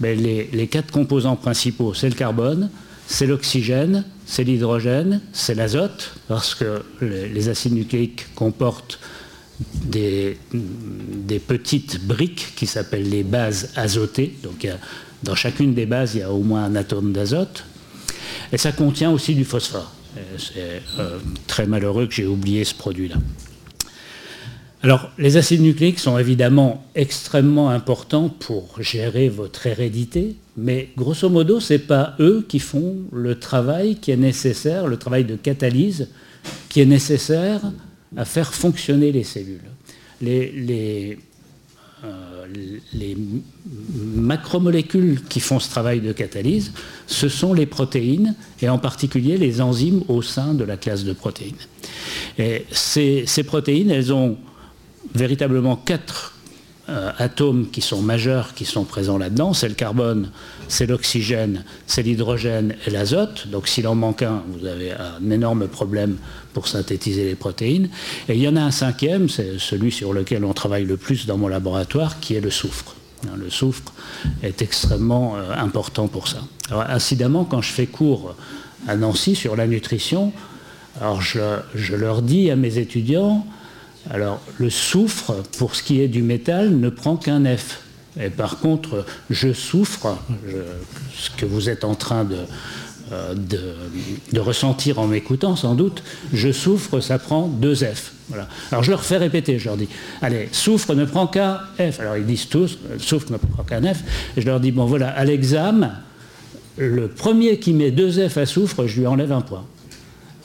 [0.00, 2.70] mais les quatre composants principaux, c'est le carbone,
[3.06, 8.98] c'est l'oxygène, c'est l'hydrogène, c'est l'azote, parce que les acides nucléiques comportent
[9.84, 10.38] des,
[11.46, 14.34] petites briques qui s'appellent les bases azotées.
[14.42, 14.66] Donc
[15.24, 17.64] dans chacune des bases, il y a au moins un atome d'azote.
[18.50, 19.92] Et ça contient aussi du phosphore.
[20.38, 23.16] C'est euh, très malheureux que j'ai oublié ce produit-là.
[24.82, 31.60] Alors, les acides nucléiques sont évidemment extrêmement importants pour gérer votre hérédité, mais grosso modo,
[31.60, 36.08] ce n'est pas eux qui font le travail qui est nécessaire, le travail de catalyse
[36.68, 37.60] qui est nécessaire
[38.16, 39.60] à faire fonctionner les cellules.
[40.20, 41.16] Les, euh,
[42.92, 43.16] les
[43.94, 46.72] macromolécules qui font ce travail de catalyse,
[47.06, 51.12] ce sont les protéines, et en particulier les enzymes au sein de la classe de
[51.12, 51.54] protéines.
[52.38, 54.36] Et ces, ces protéines, elles ont
[55.14, 56.32] véritablement quatre
[56.88, 59.52] euh, atomes qui sont majeurs, qui sont présents là-dedans.
[59.52, 60.30] C'est le carbone,
[60.66, 63.46] c'est l'oxygène, c'est l'hydrogène et l'azote.
[63.48, 66.16] Donc s'il en manque un, vous avez un énorme problème
[66.52, 67.88] pour synthétiser les protéines.
[68.28, 71.26] Et il y en a un cinquième, c'est celui sur lequel on travaille le plus
[71.26, 72.94] dans mon laboratoire, qui est le soufre.
[73.26, 73.92] Hein, le soufre
[74.42, 76.42] est extrêmement euh, important pour ça.
[76.70, 78.34] Alors, incidemment, quand je fais cours
[78.88, 80.32] à Nancy sur la nutrition,
[81.00, 83.46] alors je leur dis à mes étudiants,
[84.10, 87.80] alors le soufre, pour ce qui est du métal, ne prend qu'un F.
[88.20, 90.18] Et par contre, je souffre,
[91.16, 92.26] ce que vous êtes en train
[93.12, 98.12] euh, de, ressentir en m'écoutant sans doute, je souffre, ça prend deux F.
[98.70, 99.88] Alors je leur fais répéter, je leur dis,
[100.20, 102.00] allez, souffre ne prend qu'un F.
[102.00, 104.00] Alors ils disent tous, souffre ne prend qu'un F.
[104.36, 105.92] Et je leur dis, bon voilà, à l'examen,
[106.76, 109.64] le premier qui met deux F à souffre, je lui enlève un point.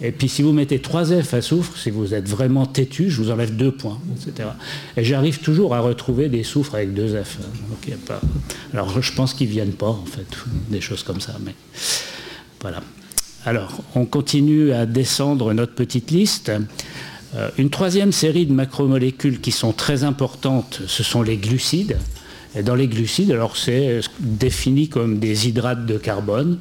[0.01, 3.21] Et puis si vous mettez 3 F à soufre, si vous êtes vraiment têtu, je
[3.21, 4.49] vous enlève 2 points, etc.
[4.95, 7.37] Et j'arrive toujours à retrouver des soufres avec 2 F.
[8.73, 10.27] Alors je pense qu'ils ne viennent pas, en fait,
[10.69, 11.35] des choses comme ça.
[11.43, 11.55] Mais
[12.67, 12.83] voilà.
[13.45, 16.51] Alors, on continue à descendre notre petite liste.
[17.33, 21.97] Euh, une troisième série de macromolécules qui sont très importantes, ce sont les glucides.
[22.57, 26.57] Et dans les glucides, alors c'est défini comme des hydrates de carbone.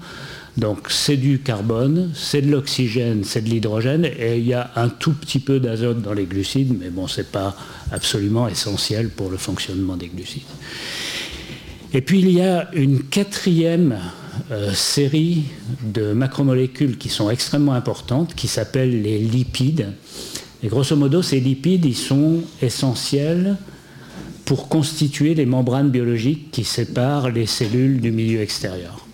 [0.57, 4.89] Donc c'est du carbone, c'est de l'oxygène, c'est de l'hydrogène, et il y a un
[4.89, 7.57] tout petit peu d'azote dans les glucides, mais bon, ce n'est pas
[7.91, 10.43] absolument essentiel pour le fonctionnement des glucides.
[11.93, 13.99] Et puis il y a une quatrième
[14.51, 15.45] euh, série
[15.83, 19.93] de macromolécules qui sont extrêmement importantes, qui s'appellent les lipides.
[20.63, 23.57] Et grosso modo, ces lipides, ils sont essentiels
[24.45, 29.07] pour constituer les membranes biologiques qui séparent les cellules du milieu extérieur.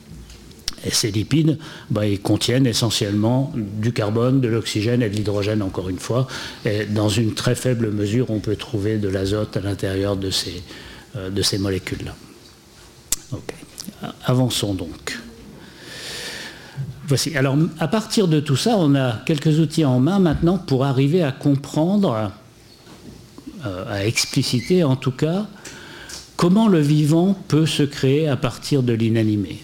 [0.85, 1.59] Et ces lipides,
[1.91, 6.27] bah, ils contiennent essentiellement du carbone, de l'oxygène et de l'hydrogène, encore une fois.
[6.65, 10.63] Et dans une très faible mesure, on peut trouver de l'azote à l'intérieur de ces,
[11.17, 12.15] euh, de ces molécules-là.
[14.25, 15.19] Avançons donc.
[17.07, 17.37] Voici.
[17.37, 21.23] Alors, à partir de tout ça, on a quelques outils en main maintenant pour arriver
[21.23, 22.33] à comprendre,
[23.67, 25.47] euh, à expliciter en tout cas,
[26.37, 29.63] comment le vivant peut se créer à partir de l'inanimé.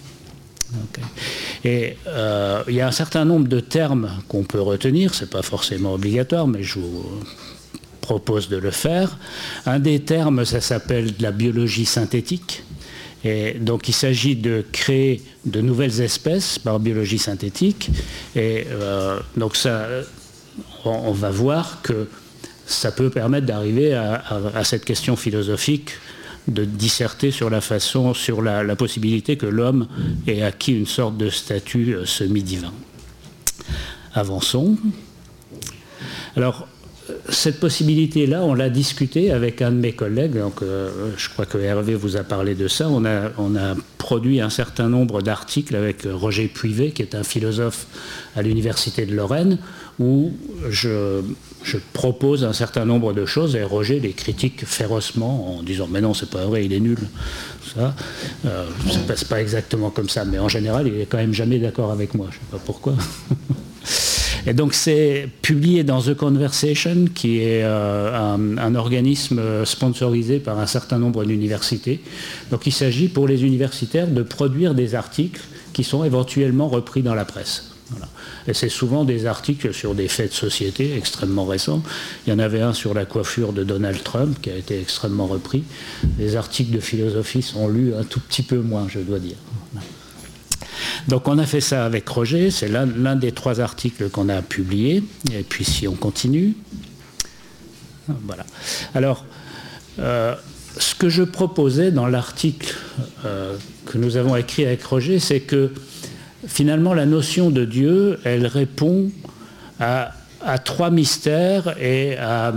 [1.63, 5.29] Et euh, il y a un certain nombre de termes qu'on peut retenir, ce n'est
[5.29, 7.05] pas forcément obligatoire, mais je vous
[8.01, 9.17] propose de le faire.
[9.65, 12.63] Un des termes, ça s'appelle la biologie synthétique.
[13.23, 17.89] Et donc il s'agit de créer de nouvelles espèces par biologie synthétique.
[18.35, 19.87] Et euh, donc ça,
[20.85, 22.07] on, va voir que
[22.65, 25.91] ça peut permettre d'arriver à, cette question philosophique
[26.47, 29.87] de disserter sur la façon, sur la, possibilité que l'homme
[30.25, 32.73] ait acquis une sorte de statut euh, semi-divin.
[34.13, 34.77] Avançons.
[36.35, 36.67] Alors,
[37.29, 40.37] cette possibilité-là, on l'a discuté avec un de mes collègues.
[40.37, 42.87] Donc, euh, je crois que Hervé vous a parlé de ça.
[42.89, 47.85] On a, produit un certain nombre d'articles avec Roger Puivet, qui est un philosophe
[48.35, 49.59] à l'Université de Lorraine,
[49.99, 50.31] où
[50.69, 51.21] je,
[51.93, 56.13] propose un certain nombre de choses et Roger les critique férocement en disant Mais non,
[56.13, 56.97] c'est pas vrai, il est nul.
[57.75, 57.93] Ça,
[58.45, 61.59] euh, ça passe pas exactement comme ça, mais en général, il est quand même jamais
[61.59, 62.27] d'accord avec moi.
[62.31, 62.95] Je sais pas pourquoi.
[64.47, 70.67] Et donc c'est publié dans The Conversation, qui est euh, un, organisme sponsorisé par un
[70.67, 72.01] certain nombre d'universités.
[72.51, 75.41] Donc il s'agit pour les universitaires de produire des articles
[75.73, 77.69] qui sont éventuellement repris dans la presse.
[78.47, 81.83] Et c'est souvent des articles sur des faits de société extrêmement récents.
[82.25, 85.27] Il y en avait un sur la coiffure de Donald Trump qui a été extrêmement
[85.27, 85.63] repris.
[86.17, 89.37] Les articles de philosophie sont lus un tout petit peu moins, je dois dire.
[91.07, 95.03] Donc on a fait ça avec Roger, c'est l'un des trois articles qu'on a publiés.
[95.33, 96.55] Et puis si on continue.
[98.25, 98.45] Voilà.
[98.95, 99.25] Alors,
[99.99, 100.35] euh,
[100.77, 102.75] ce que je proposais dans l'article
[103.25, 105.71] euh, que nous avons écrit avec Roger, c'est que
[106.47, 109.11] finalement la notion de Dieu, elle répond
[109.79, 110.11] à,
[110.63, 112.53] trois mystères et à,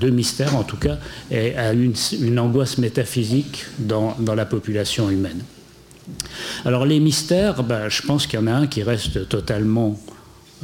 [0.00, 0.98] deux mystères en tout cas,
[1.30, 5.42] et à une, angoisse métaphysique dans la population humaine.
[6.64, 9.98] Alors les mystères, ben, je pense qu'il y en a un qui reste totalement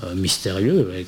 [0.04, 1.06] euh, mystérieux et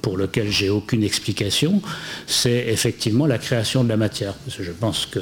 [0.00, 1.82] pour lequel j'ai aucune explication,
[2.28, 4.34] c'est effectivement la création de la matière.
[4.48, 5.18] Je pense que,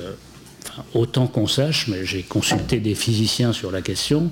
[0.93, 4.31] autant qu'on sache, mais j'ai consulté des physiciens sur la question,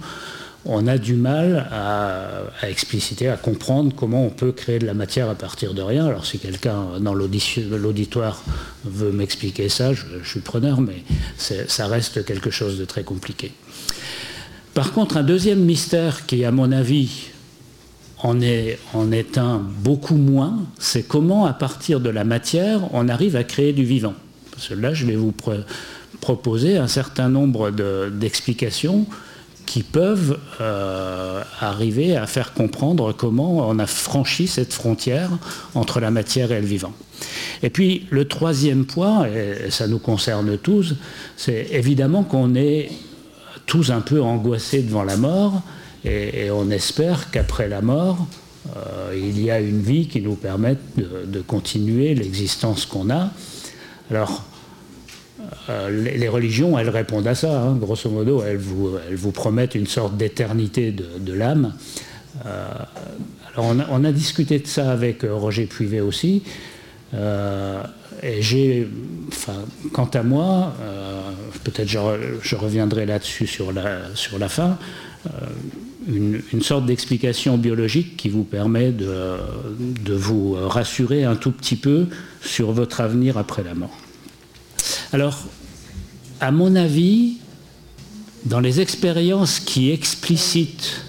[0.66, 5.30] on a du mal à, expliciter, à comprendre comment on peut créer de la matière
[5.30, 6.06] à partir de rien.
[6.06, 8.42] Alors si quelqu'un dans l'auditoire
[8.84, 11.04] veut m'expliquer ça, je, suis preneur, mais
[11.36, 13.52] ça reste quelque chose de très compliqué.
[14.74, 17.28] Par contre, un deuxième mystère qui, à mon avis,
[18.24, 18.78] en est,
[19.36, 23.84] un beaucoup moins, c'est comment, à partir de la matière, on arrive à créer du
[23.84, 24.14] vivant.
[24.50, 25.32] Parce que là, je vais vous
[26.20, 27.70] proposer un certain nombre
[28.10, 29.06] d'explications
[29.66, 35.30] qui peuvent euh, arriver à faire comprendre comment on a franchi cette frontière
[35.74, 36.92] entre la matière et le vivant.
[37.62, 40.94] Et puis le troisième point, et ça nous concerne tous,
[41.36, 42.90] c'est évidemment qu'on est
[43.66, 45.62] tous un peu angoissés devant la mort,
[46.04, 48.26] et, on espère qu'après la mort,
[48.76, 53.30] euh, il y a une vie qui nous permette de, continuer l'existence qu'on a.
[54.10, 54.44] Alors,
[55.70, 57.74] euh, les, religions, elles répondent à ça, hein.
[57.74, 61.74] grosso modo, elles vous, promettent une sorte d'éternité de, l'âme.
[62.44, 62.68] Euh,
[63.54, 66.42] alors, on a, discuté de ça avec Roger Puivet aussi.
[67.14, 68.88] et j'ai,
[69.92, 70.74] quant à moi,
[71.62, 74.78] peut-être je, reviendrai là-dessus sur la, sur la fin,
[75.26, 75.30] euh,
[76.06, 79.36] une, sorte d'explication biologique qui vous permet de,
[79.78, 82.06] de, vous rassurer un tout petit peu
[82.42, 83.96] sur votre avenir après la mort.
[85.12, 85.44] Alors,
[86.40, 87.38] à mon avis,
[88.44, 91.04] dans les expériences qui explicitent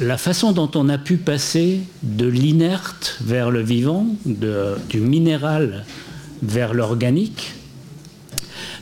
[0.00, 5.84] la façon dont on a pu passer de l'inerte vers le vivant, du minéral
[6.42, 7.52] vers l'organique,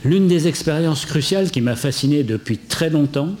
[0.03, 3.35] L'une des expériences cruciales qui m'a fasciné depuis très longtemps,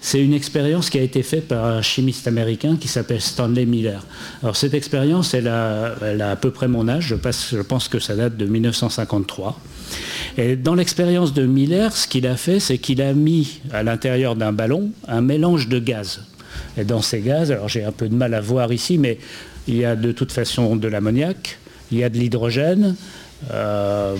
[0.00, 4.04] c'est une expérience qui a été faite par un chimiste américain qui s'appelle Stanley Miller.
[4.42, 5.96] Alors cette expérience, elle a,
[6.30, 9.58] à peu près mon âge, je, pense que ça date de 1953.
[10.38, 14.36] Et dans l'expérience de Miller, ce qu'il a fait, c'est qu'il a mis à l'intérieur
[14.36, 16.22] d'un ballon un mélange de gaz.
[16.78, 19.18] Et dans ces gaz, alors j'ai un peu de mal à voir ici, mais
[19.66, 21.58] il y a de toute façon de l'ammoniac,
[21.90, 22.94] il y a de l'hydrogène,
[23.50, 24.14] euh,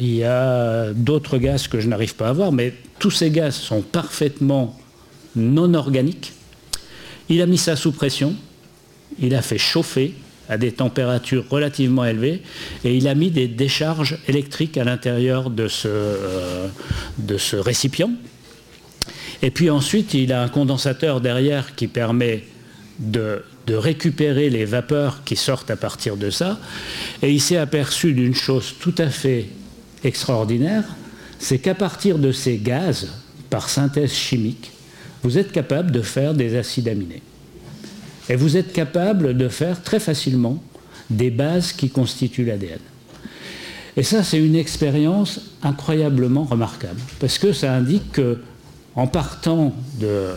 [0.00, 3.54] il y a d'autres gaz que je n'arrive pas à voir, mais tous ces gaz
[3.54, 4.78] sont parfaitement
[5.36, 6.32] non organiques.
[7.28, 8.34] Il a mis ça sous pression,
[9.20, 10.14] il a fait chauffer
[10.48, 12.42] à des températures relativement élevées
[12.84, 16.68] et il a mis des décharges électriques à l'intérieur de, ce, euh,
[17.18, 18.10] de ce récipient.
[19.40, 22.44] Et puis ensuite, il a un condensateur derrière qui permet
[22.98, 26.58] de de récupérer les vapeurs qui sortent à partir de ça.
[27.22, 29.48] Et il s'est aperçu d'une chose tout à fait
[30.04, 30.84] extraordinaire,
[31.38, 33.08] c'est qu'à partir de ces gaz,
[33.50, 34.72] par synthèse chimique,
[35.22, 37.22] vous êtes capable de faire des acides aminés.
[38.28, 40.62] Et vous êtes capable de faire très facilement
[41.10, 42.78] des bases qui constituent l'ADN.
[43.96, 48.38] Et ça, c'est une expérience incroyablement remarquable, parce que ça indique que,
[48.94, 50.30] en partant de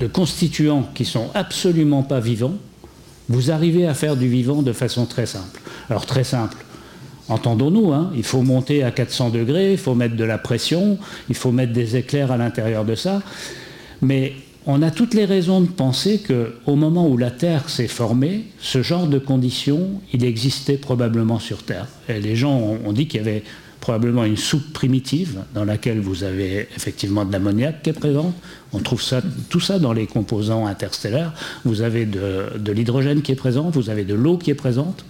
[0.00, 2.56] de constituants qui sont absolument pas vivants,
[3.28, 5.60] vous arrivez à faire du vivant de façon très simple.
[5.90, 6.56] Alors très simple,
[7.28, 11.34] entendons-nous, hein, il faut monter à 400 degrés, il faut mettre de la pression, il
[11.34, 13.22] faut mettre des éclairs à l'intérieur de ça,
[14.00, 14.32] mais
[14.70, 18.82] on a toutes les raisons de penser qu'au moment où la Terre s'est formée, ce
[18.82, 21.86] genre de conditions, il existait probablement sur Terre.
[22.06, 23.44] Et les gens ont, dit qu'il y avait
[23.80, 28.34] probablement une soupe primitive dans laquelle vous avez effectivement de l'ammoniac qui est présent.
[28.72, 31.32] On trouve ça, tout ça dans les composants interstellaires.
[31.64, 35.04] Vous avez de, l'hydrogène qui est présent, vous avez de l'eau qui est présente,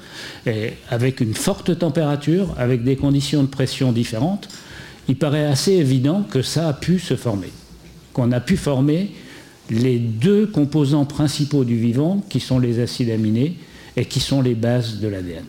[0.47, 4.49] et avec une forte température, avec des conditions de pression différentes,
[5.09, 7.51] il paraît assez évident que ça a pu se former.
[8.13, 9.13] Qu'on a pu former
[9.71, 13.57] les deux composants principaux du vivant, qui sont les acides aminés
[13.97, 15.45] et qui sont les bases de l'ADN.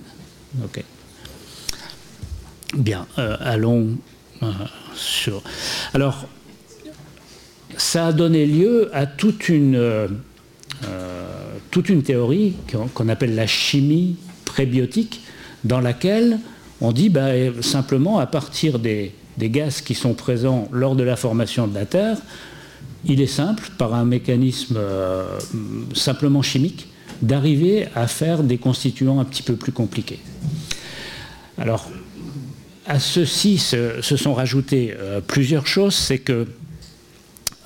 [2.75, 3.97] Bien, euh, allons
[4.43, 4.51] euh,
[4.93, 5.41] sur.
[5.93, 6.27] Alors,
[7.77, 10.07] ça a donné lieu à toute une, euh,
[11.71, 12.53] toute une théorie
[12.93, 15.21] qu'on appelle la chimie prébiotique,
[15.63, 16.39] dans laquelle
[16.79, 17.29] on dit bah,
[17.61, 21.85] simplement à partir des, des gaz qui sont présents lors de la formation de la
[21.85, 22.17] Terre,
[23.03, 24.77] il est simple, par un mécanisme
[25.95, 26.87] simplement chimique,
[27.21, 30.19] d'arriver à faire des constituants un petit peu plus compliqués.
[31.57, 31.89] Alors,
[32.89, 35.95] à ceci se, sont rajoutées euh, plusieurs choses.
[35.95, 36.45] C'est que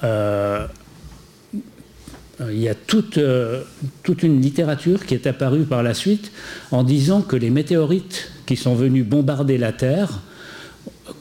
[0.03, 0.67] euh,
[2.39, 3.19] il y a toute,
[4.03, 6.31] toute, une littérature qui est apparue par la suite
[6.71, 10.19] en disant que les météorites qui sont venus bombarder la Terre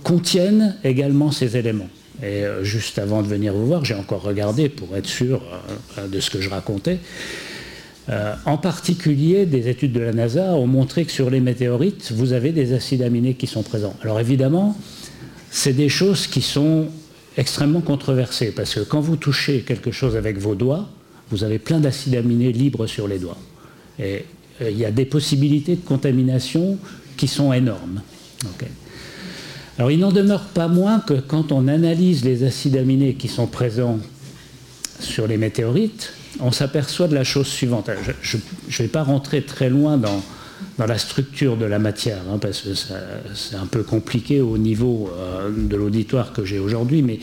[0.03, 1.89] contiennent également ces éléments.
[2.23, 5.43] Et euh, juste avant de venir vous voir, j'ai encore regardé pour être sûr
[5.99, 6.99] euh, de ce que je racontais.
[8.09, 12.33] Euh, en particulier, des études de la NASA ont montré que sur les météorites, vous
[12.33, 13.95] avez des acides aminés qui sont présents.
[14.03, 14.77] Alors évidemment,
[15.51, 16.89] c'est des choses qui sont
[17.37, 20.89] extrêmement controversées, parce que quand vous touchez quelque chose avec vos doigts,
[21.31, 23.39] vous avez plein d'acides aminés libres sur les doigts.
[23.99, 24.25] Et
[24.61, 26.79] il y a des possibilités de contamination
[27.17, 28.03] qui sont énormes.
[29.79, 33.47] Alors il n'en demeure pas moins que quand on analyse les acides aminés qui sont
[33.47, 33.99] présents
[35.01, 37.91] sur les météorites, on s'aperçoit de la chose suivante.
[38.23, 40.23] Je ne vais pas rentrer très loin dans,
[40.79, 45.51] la structure de la matière, hein, parce que c'est un peu compliqué au niveau euh,
[45.55, 47.21] de l'auditoire que j'ai aujourd'hui, mais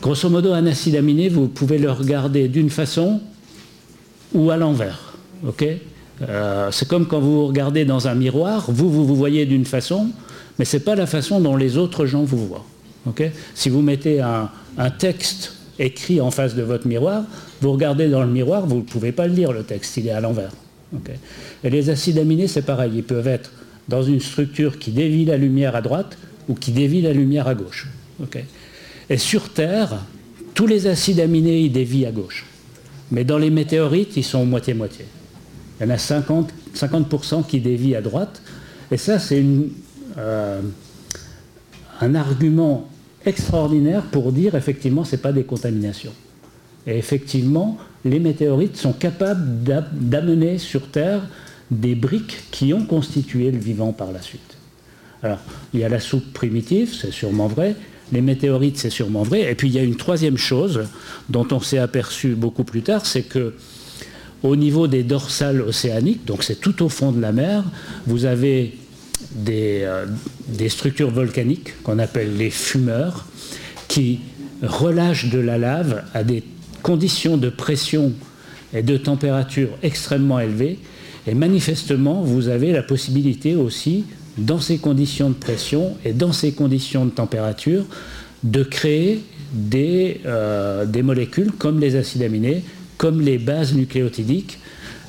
[0.00, 3.20] grosso modo, un acide aminé, vous pouvez le regarder d'une façon
[4.32, 5.14] ou à l'envers.
[6.22, 10.10] Euh, c'est comme quand vous regardez dans un miroir, vous, vous vous voyez d'une façon,
[10.58, 12.64] mais ce n'est pas la façon dont les autres gens vous voient.
[13.54, 14.50] si vous mettez un,
[14.98, 17.24] texte écrit en face de votre miroir,
[17.60, 20.12] vous regardez dans le miroir, vous ne pouvez pas le lire, le texte, il est
[20.12, 20.52] à l'envers.
[21.64, 23.52] Et les acides aminés, c'est pareil, ils peuvent être
[23.88, 26.18] dans une structure qui dévie la lumière à droite
[26.48, 27.88] ou qui dévie la lumière à gauche.
[29.10, 30.04] Et sur Terre,
[30.54, 32.46] tous les acides aminés, ils dévient à gauche.
[33.10, 35.04] Mais dans les météorites, ils sont moitié-moitié.
[35.80, 38.42] Il y en a 50%, 50 qui dévient à droite.
[38.90, 39.44] Et ça, c'est
[40.18, 40.60] euh,
[42.00, 42.88] un argument
[43.26, 46.12] extraordinaire pour dire effectivement ce n'est pas des contaminations.
[46.86, 49.62] Et effectivement, les météorites sont capables
[49.92, 51.22] d'amener sur Terre
[51.70, 54.56] des briques qui ont constitué le vivant par la suite.
[55.22, 55.38] Alors,
[55.74, 57.74] il y a la soupe primitive, c'est sûrement vrai.
[58.12, 59.50] Les météorites, c'est sûrement vrai.
[59.50, 60.84] Et puis, il y a une troisième chose
[61.28, 63.54] dont on s'est aperçu beaucoup plus tard, c'est que
[64.42, 67.64] au niveau des dorsales océaniques, donc c'est tout au fond de la mer,
[68.06, 68.78] vous avez
[69.36, 70.06] euh,
[70.48, 73.26] des, structures volcaniques qu'on appelle les fumeurs,
[73.88, 74.20] qui
[74.62, 76.42] relâchent de la lave à des
[76.82, 78.12] conditions de pression
[78.72, 80.78] et de température extrêmement élevées.
[81.26, 84.04] Et manifestement, vous avez la possibilité aussi,
[84.38, 87.84] dans ces conditions de pression et dans ces conditions de température,
[88.44, 89.22] de créer
[89.52, 92.62] des, euh, molécules comme les acides aminés,
[92.96, 94.58] comme les bases nucléotidiques.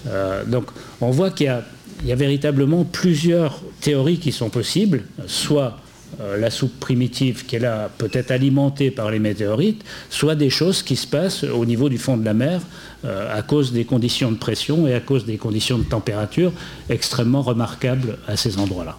[0.08, 0.66] Euh, donc
[1.02, 1.64] on voit qu'il y a
[2.02, 5.78] il y a véritablement plusieurs théories qui sont possibles, soit
[6.22, 10.82] euh, la soupe primitive qui est là peut-être alimentée par les météorites, soit des choses
[10.82, 12.62] qui se passent au niveau du fond de la mer
[13.06, 16.52] euh, à cause des conditions de pression et à cause des conditions de température
[16.90, 18.98] extrêmement remarquables à ces endroits-là.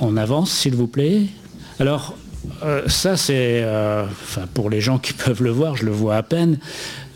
[0.00, 1.24] On, avance, s'il vous plaît.
[1.78, 2.16] Alors,
[2.62, 3.66] euh, ça, c'est,
[4.54, 6.58] pour les gens qui peuvent le voir, je le vois à peine,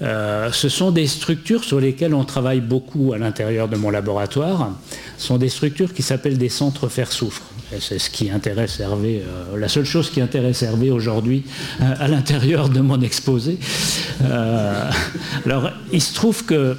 [0.02, 4.72] euh, ce sont des structures sur lesquelles on travaille beaucoup à l'intérieur de mon laboratoire.
[5.18, 7.42] Ce sont des structures qui s'appellent des centres fer-soufre.
[7.80, 11.44] C'est ce qui intéresse Hervé, euh, la seule chose qui intéresse Hervé aujourd'hui
[11.80, 13.58] euh, à l'intérieur de mon exposé.
[15.44, 16.76] alors, il se trouve que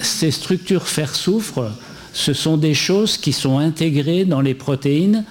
[0.00, 1.70] ces structures fer-soufre,
[2.12, 5.24] ce sont des choses qui sont intégrées dans les protéines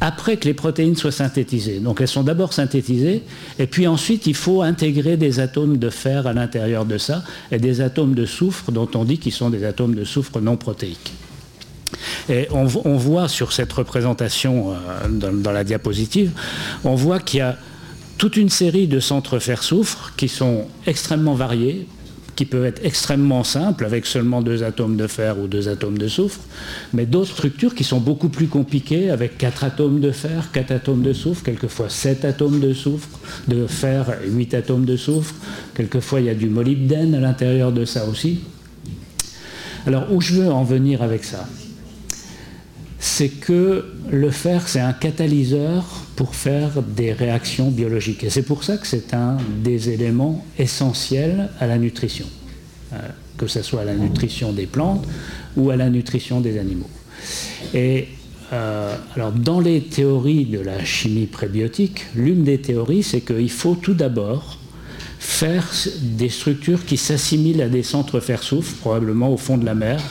[0.00, 1.78] après que les protéines soient synthétisées.
[1.78, 3.22] Donc elles sont d'abord synthétisées,
[3.58, 7.58] et puis ensuite il faut intégrer des atomes de fer à l'intérieur de ça, et
[7.58, 11.12] des atomes de soufre dont on dit qu'ils sont des atomes de soufre non protéiques.
[12.28, 16.32] Et on, voit sur cette représentation euh, dans, la diapositive,
[16.82, 17.56] on voit qu'il y a
[18.18, 21.86] toute une série de centres fer-soufre qui sont extrêmement variés,
[22.34, 26.08] qui peuvent être extrêmement simples avec seulement deux atomes de fer ou deux atomes de
[26.08, 26.40] soufre,
[26.92, 31.02] mais d'autres structures qui sont beaucoup plus compliquées avec quatre atomes de fer, quatre atomes
[31.02, 33.08] de soufre, quelquefois sept atomes de soufre,
[33.48, 35.34] de fer huit atomes de soufre,
[35.74, 38.40] quelquefois il y a du molybdène à l'intérieur de ça aussi.
[39.86, 41.46] Alors où je veux en venir avec ça?
[43.04, 45.84] C'est que le fer, c'est un catalyseur
[46.16, 48.24] pour faire des réactions biologiques.
[48.24, 52.24] Et c'est pour ça que c'est un des éléments essentiels à la nutrition,
[52.94, 52.96] euh,
[53.36, 55.06] que ce soit à la nutrition des plantes
[55.54, 56.88] ou à la nutrition des animaux.
[57.74, 58.08] Et
[58.54, 63.74] euh, alors, dans les théories de la chimie prébiotique, l'une des théories, c'est qu'il faut
[63.74, 64.58] tout d'abord
[65.18, 70.02] faire des structures qui s'assimilent à des centres fer-soufre, probablement au fond de la mer,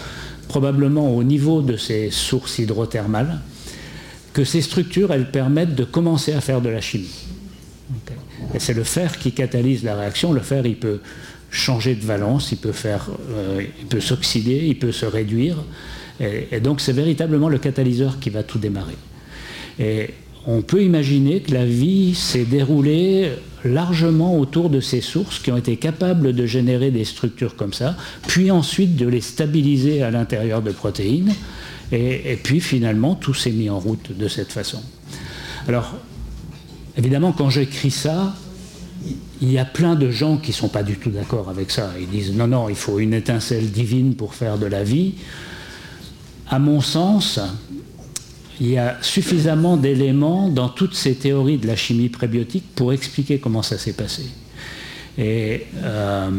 [0.54, 3.40] probablement au niveau de ces sources hydrothermales,
[4.34, 7.26] que ces structures, elles permettent de commencer à faire de la chimie.
[8.60, 10.32] C'est le fer qui catalyse la réaction.
[10.32, 11.00] Le fer, il peut
[11.50, 15.58] changer de valence, il peut, euh, peut s'oxyder, il peut se réduire.
[16.20, 18.98] Et, donc c'est véritablement le catalyseur qui va tout démarrer.
[20.46, 23.32] On peut imaginer que la vie s'est déroulée
[23.64, 27.96] largement autour de ces sources qui ont été capables de générer des structures comme ça,
[28.28, 31.34] puis ensuite de les stabiliser à l'intérieur de protéines,
[31.92, 34.82] et, puis finalement tout s'est mis en route de cette façon.
[35.68, 35.94] Alors,
[36.98, 38.36] évidemment, quand j'écris ça,
[39.42, 41.92] il y a plein de gens qui ne sont pas du tout d'accord avec ça.
[42.00, 45.16] Ils disent non, non, il faut une étincelle divine pour faire de la vie.
[46.50, 47.40] À mon sens,
[48.64, 53.38] il y a suffisamment d'éléments dans toutes ces théories de la chimie prébiotique pour expliquer
[53.38, 54.24] comment ça s'est passé.
[55.18, 56.30] Et euh,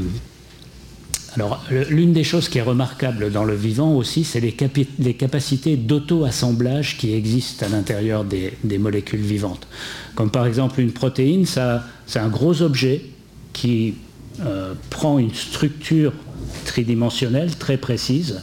[1.35, 6.97] alors, l'une des choses qui est remarquable dans le vivant aussi, c'est les, capacités d'auto-assemblage
[6.97, 9.67] qui existent à l'intérieur des, molécules vivantes.
[10.15, 13.03] Comme par exemple une protéine, c'est un gros objet
[13.53, 13.97] qui
[14.41, 16.15] euh, prend une structure
[16.65, 18.41] tridimensionnelle très précise.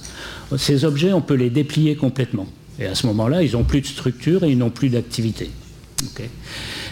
[0.56, 2.46] Ces objets, on peut les déplier complètement.
[2.80, 5.52] Et à ce moment-là, ils n'ont plus de structure et ils n'ont plus d'activité.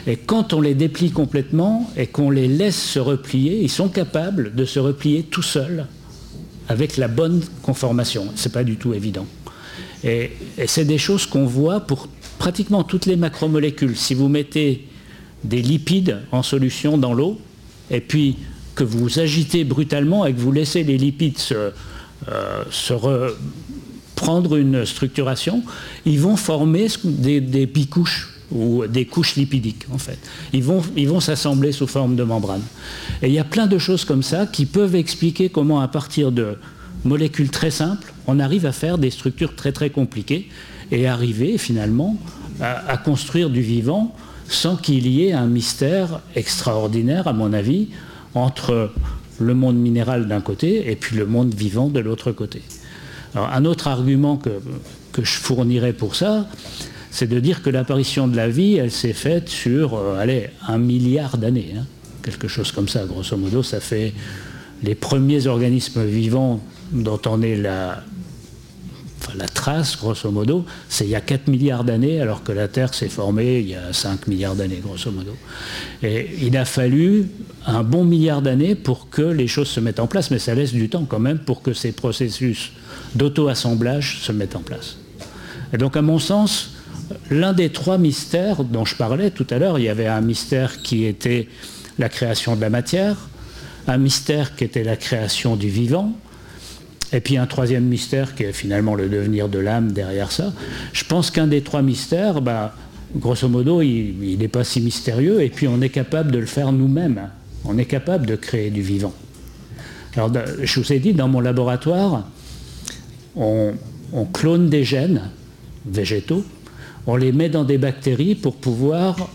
[0.06, 4.54] et quand on les déplie complètement et qu'on les laisse se replier, ils sont capables
[4.54, 5.88] de se replier tout seuls
[6.68, 8.28] avec la bonne conformation.
[8.36, 9.26] Ce n'est pas du tout évident.
[10.04, 10.32] Et,
[10.68, 12.08] c'est des choses qu'on voit pour
[12.38, 13.98] pratiquement toutes les macromolécules.
[13.98, 14.88] Si vous mettez
[15.44, 17.40] des lipides en solution dans l'eau,
[17.92, 18.38] et puis
[18.76, 21.72] que vous agitez brutalement et que vous laissez les lipides se,
[22.28, 22.94] euh, se
[24.20, 25.64] prendre une structuration,
[26.06, 27.70] ils vont former des, des
[28.52, 30.20] ou des couches lipidiques en fait.
[30.52, 32.64] Ils vont, ils vont s'assembler sous forme de membrane.
[33.22, 36.34] Et il y a plein de choses comme ça qui peuvent expliquer comment à partir
[36.34, 36.58] de
[37.06, 40.50] molécules très simples, on arrive à faire des structures très très compliquées
[40.92, 42.18] et arriver finalement
[42.60, 44.14] à construire du vivant
[44.50, 47.88] sans qu'il y ait un mystère extraordinaire, à mon avis,
[48.34, 48.92] entre
[49.40, 52.62] le monde minéral d'un côté et puis le monde vivant de l'autre côté
[53.36, 54.50] un autre argument que,
[55.22, 56.48] je fournirais pour ça,
[57.12, 60.78] c'est de dire que l'apparition de la vie, elle s'est faite sur, euh, allez, un
[60.78, 61.74] milliard d'années.
[61.78, 61.86] Hein.
[62.24, 64.14] quelque chose comme ça, grosso modo, ça fait
[64.82, 66.62] les premiers organismes vivants
[66.92, 68.04] dont on est la,
[69.36, 72.94] la trace, grosso modo, c'est il y a 4 milliards d'années, alors que la Terre
[72.94, 75.36] s'est formée il y a 5 milliards d'années, grosso modo.
[76.02, 77.28] Et il a fallu
[77.66, 80.72] un bon milliard d'années pour que les choses se mettent en place, mais ça laisse
[80.72, 82.72] du temps quand même pour que ces processus
[83.16, 84.98] d'auto-assemblage se mettent en place.
[85.74, 86.72] Et donc, à mon sens,
[87.30, 90.82] l'un des trois mystères dont je parlais tout à l'heure, il y avait un mystère
[90.82, 91.48] qui était
[91.98, 93.18] la création de la matière,
[93.88, 96.14] un mystère qui était la création du vivant,
[97.12, 100.54] et puis un troisième mystère qui est finalement le devenir de l'âme derrière ça.
[100.94, 102.76] Je pense qu'un des trois mystères, bah,
[103.16, 106.72] grosso modo, il n'est pas si mystérieux, et puis on est capable de le faire
[106.72, 107.30] nous-mêmes.
[107.66, 109.14] On est capable de créer du vivant.
[110.16, 110.32] Alors,
[110.62, 112.28] je vous ai dit, dans mon laboratoire,
[113.36, 113.74] on,
[114.34, 115.22] clone des gènes
[115.86, 116.44] végétaux,
[117.08, 119.30] on les met dans des bactéries pour pouvoir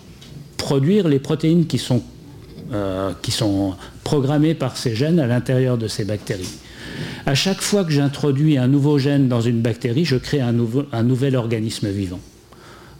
[0.57, 2.03] produire les protéines qui sont,
[2.73, 6.59] euh, qui sont programmées par ces gènes à l'intérieur de ces bactéries.
[7.27, 11.37] À chaque fois que j'introduis un nouveau gène dans une bactérie, je crée un nouvel
[11.37, 12.21] organisme vivant.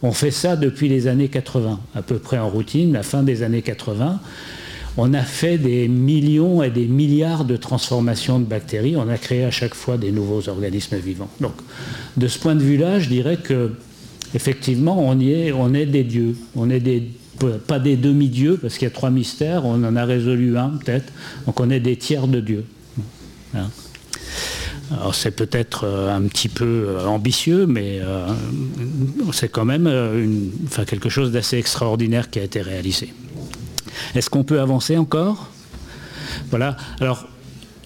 [0.01, 3.43] On fait ça depuis les années 80, à peu près en routine, la fin des
[3.43, 4.19] années 80
[4.97, 8.95] on a fait des millions et des milliards de transformations de bactéries.
[8.95, 11.29] On a créé à chaque fois des nouveaux organismes vivants.
[11.41, 11.53] Donc,
[12.17, 13.73] de ce point de vue-là, je dirais que
[14.33, 16.35] effectivement, on est, des dieux.
[16.55, 16.81] On est
[17.67, 19.65] pas des demi-dieux, parce qu'il y a trois mystères.
[19.65, 21.11] On en a résolu un, peut-être.
[21.45, 22.65] Donc, on est des tiers de dieux.
[23.53, 23.69] Hein.
[24.91, 28.27] Alors c'est peut-être euh, un petit peu euh, ambitieux, mais euh,
[29.33, 29.89] c'est quand même
[30.85, 33.11] quelque chose d'assez extraordinaire qui a été réalisé.
[34.15, 35.49] Est-ce qu'on peut avancer encore?
[36.49, 36.77] Voilà.
[36.99, 37.27] Alors,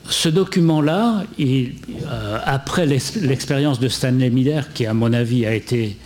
[0.09, 5.97] ce document-là, euh, après l'expérience de Stanley Miller, qui à mon avis a été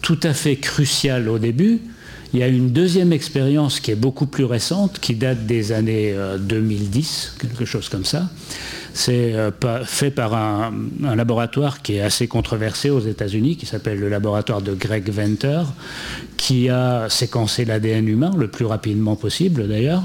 [0.00, 1.80] tout à fait cruciale au début,
[2.32, 6.14] il y a une deuxième expérience qui est beaucoup plus récente, qui date des années
[6.38, 8.30] 2010, euh, quelque chose comme ça.
[8.92, 9.50] C'est euh,
[9.84, 10.72] fait par un,
[11.14, 15.62] laboratoire qui est assez controversé aux États-Unis, qui s'appelle le laboratoire de Greg Venter,
[16.36, 20.02] qui a séquencé l'ADN humain le plus rapidement possible d'ailleurs.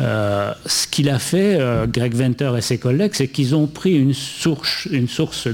[0.00, 4.14] Euh, ce qu'il a fait, Greg Venter et ses collègues, c'est qu'ils ont pris une
[4.14, 5.48] source,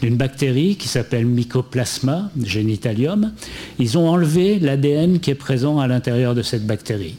[0.00, 3.32] d'une bactérie qui s'appelle Mycoplasma genitalium.
[3.78, 7.16] Ils ont enlevé l'ADN qui est présent à l'intérieur de cette bactérie.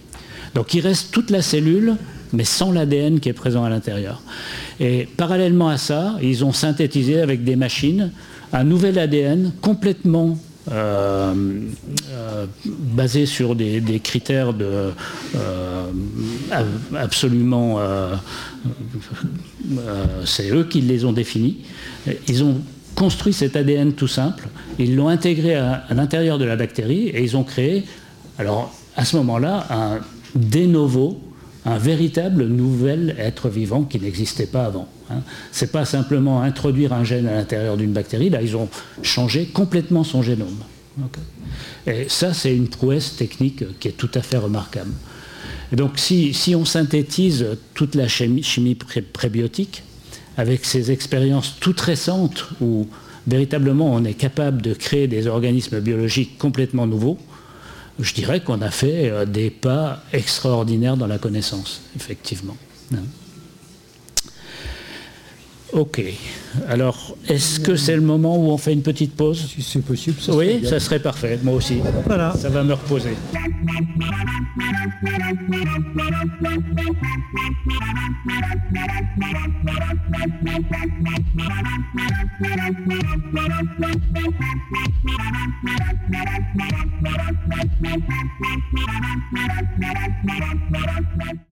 [0.55, 1.97] Donc il reste toute la cellule,
[2.35, 4.21] mais sans l'ADN qui est présent à l'intérieur.
[4.79, 8.11] Et parallèlement à ça, ils ont synthétisé avec des machines
[8.53, 10.37] un nouvel ADN complètement
[10.71, 11.33] euh,
[12.09, 14.91] euh, basé sur des, critères de,
[15.35, 15.85] euh,
[16.95, 17.79] absolument...
[20.25, 21.57] c'est eux qui les ont définis.
[22.27, 22.61] Ils ont
[22.95, 24.47] construit cet ADN tout simple,
[24.79, 27.83] ils l'ont intégré à, l'intérieur de la bactérie et ils ont créé,
[28.39, 29.99] alors à ce moment-là, un
[30.33, 31.21] de novo,
[31.65, 34.87] un véritable nouvel être vivant qui n'existait pas avant.
[35.09, 35.21] Hein.
[35.51, 38.69] Ce n'est pas simplement introduire un gène à l'intérieur d'une bactérie, là ils ont
[39.01, 40.63] changé complètement son génome.
[41.87, 44.91] Et ça, c'est une prouesse technique qui est tout à fait remarquable.
[45.73, 48.77] Donc si, on synthétise toute la chimie
[49.13, 49.83] prébiotique,
[50.37, 52.87] avec ces expériences toutes récentes où
[53.27, 57.17] véritablement on est capable de créer des organismes biologiques complètement nouveaux,
[57.99, 62.57] je dirais qu'on a fait euh, des pas extraordinaires dans la connaissance, effectivement.
[65.75, 66.01] Ok.
[66.69, 70.21] Alors, est-ce que c'est le moment où on fait une petite pause Si c'est possible.
[70.21, 71.37] Ça oui, ça serait parfait.
[71.43, 71.81] Moi aussi.
[72.05, 72.33] Voilà.
[72.37, 73.09] Ça va me reposer.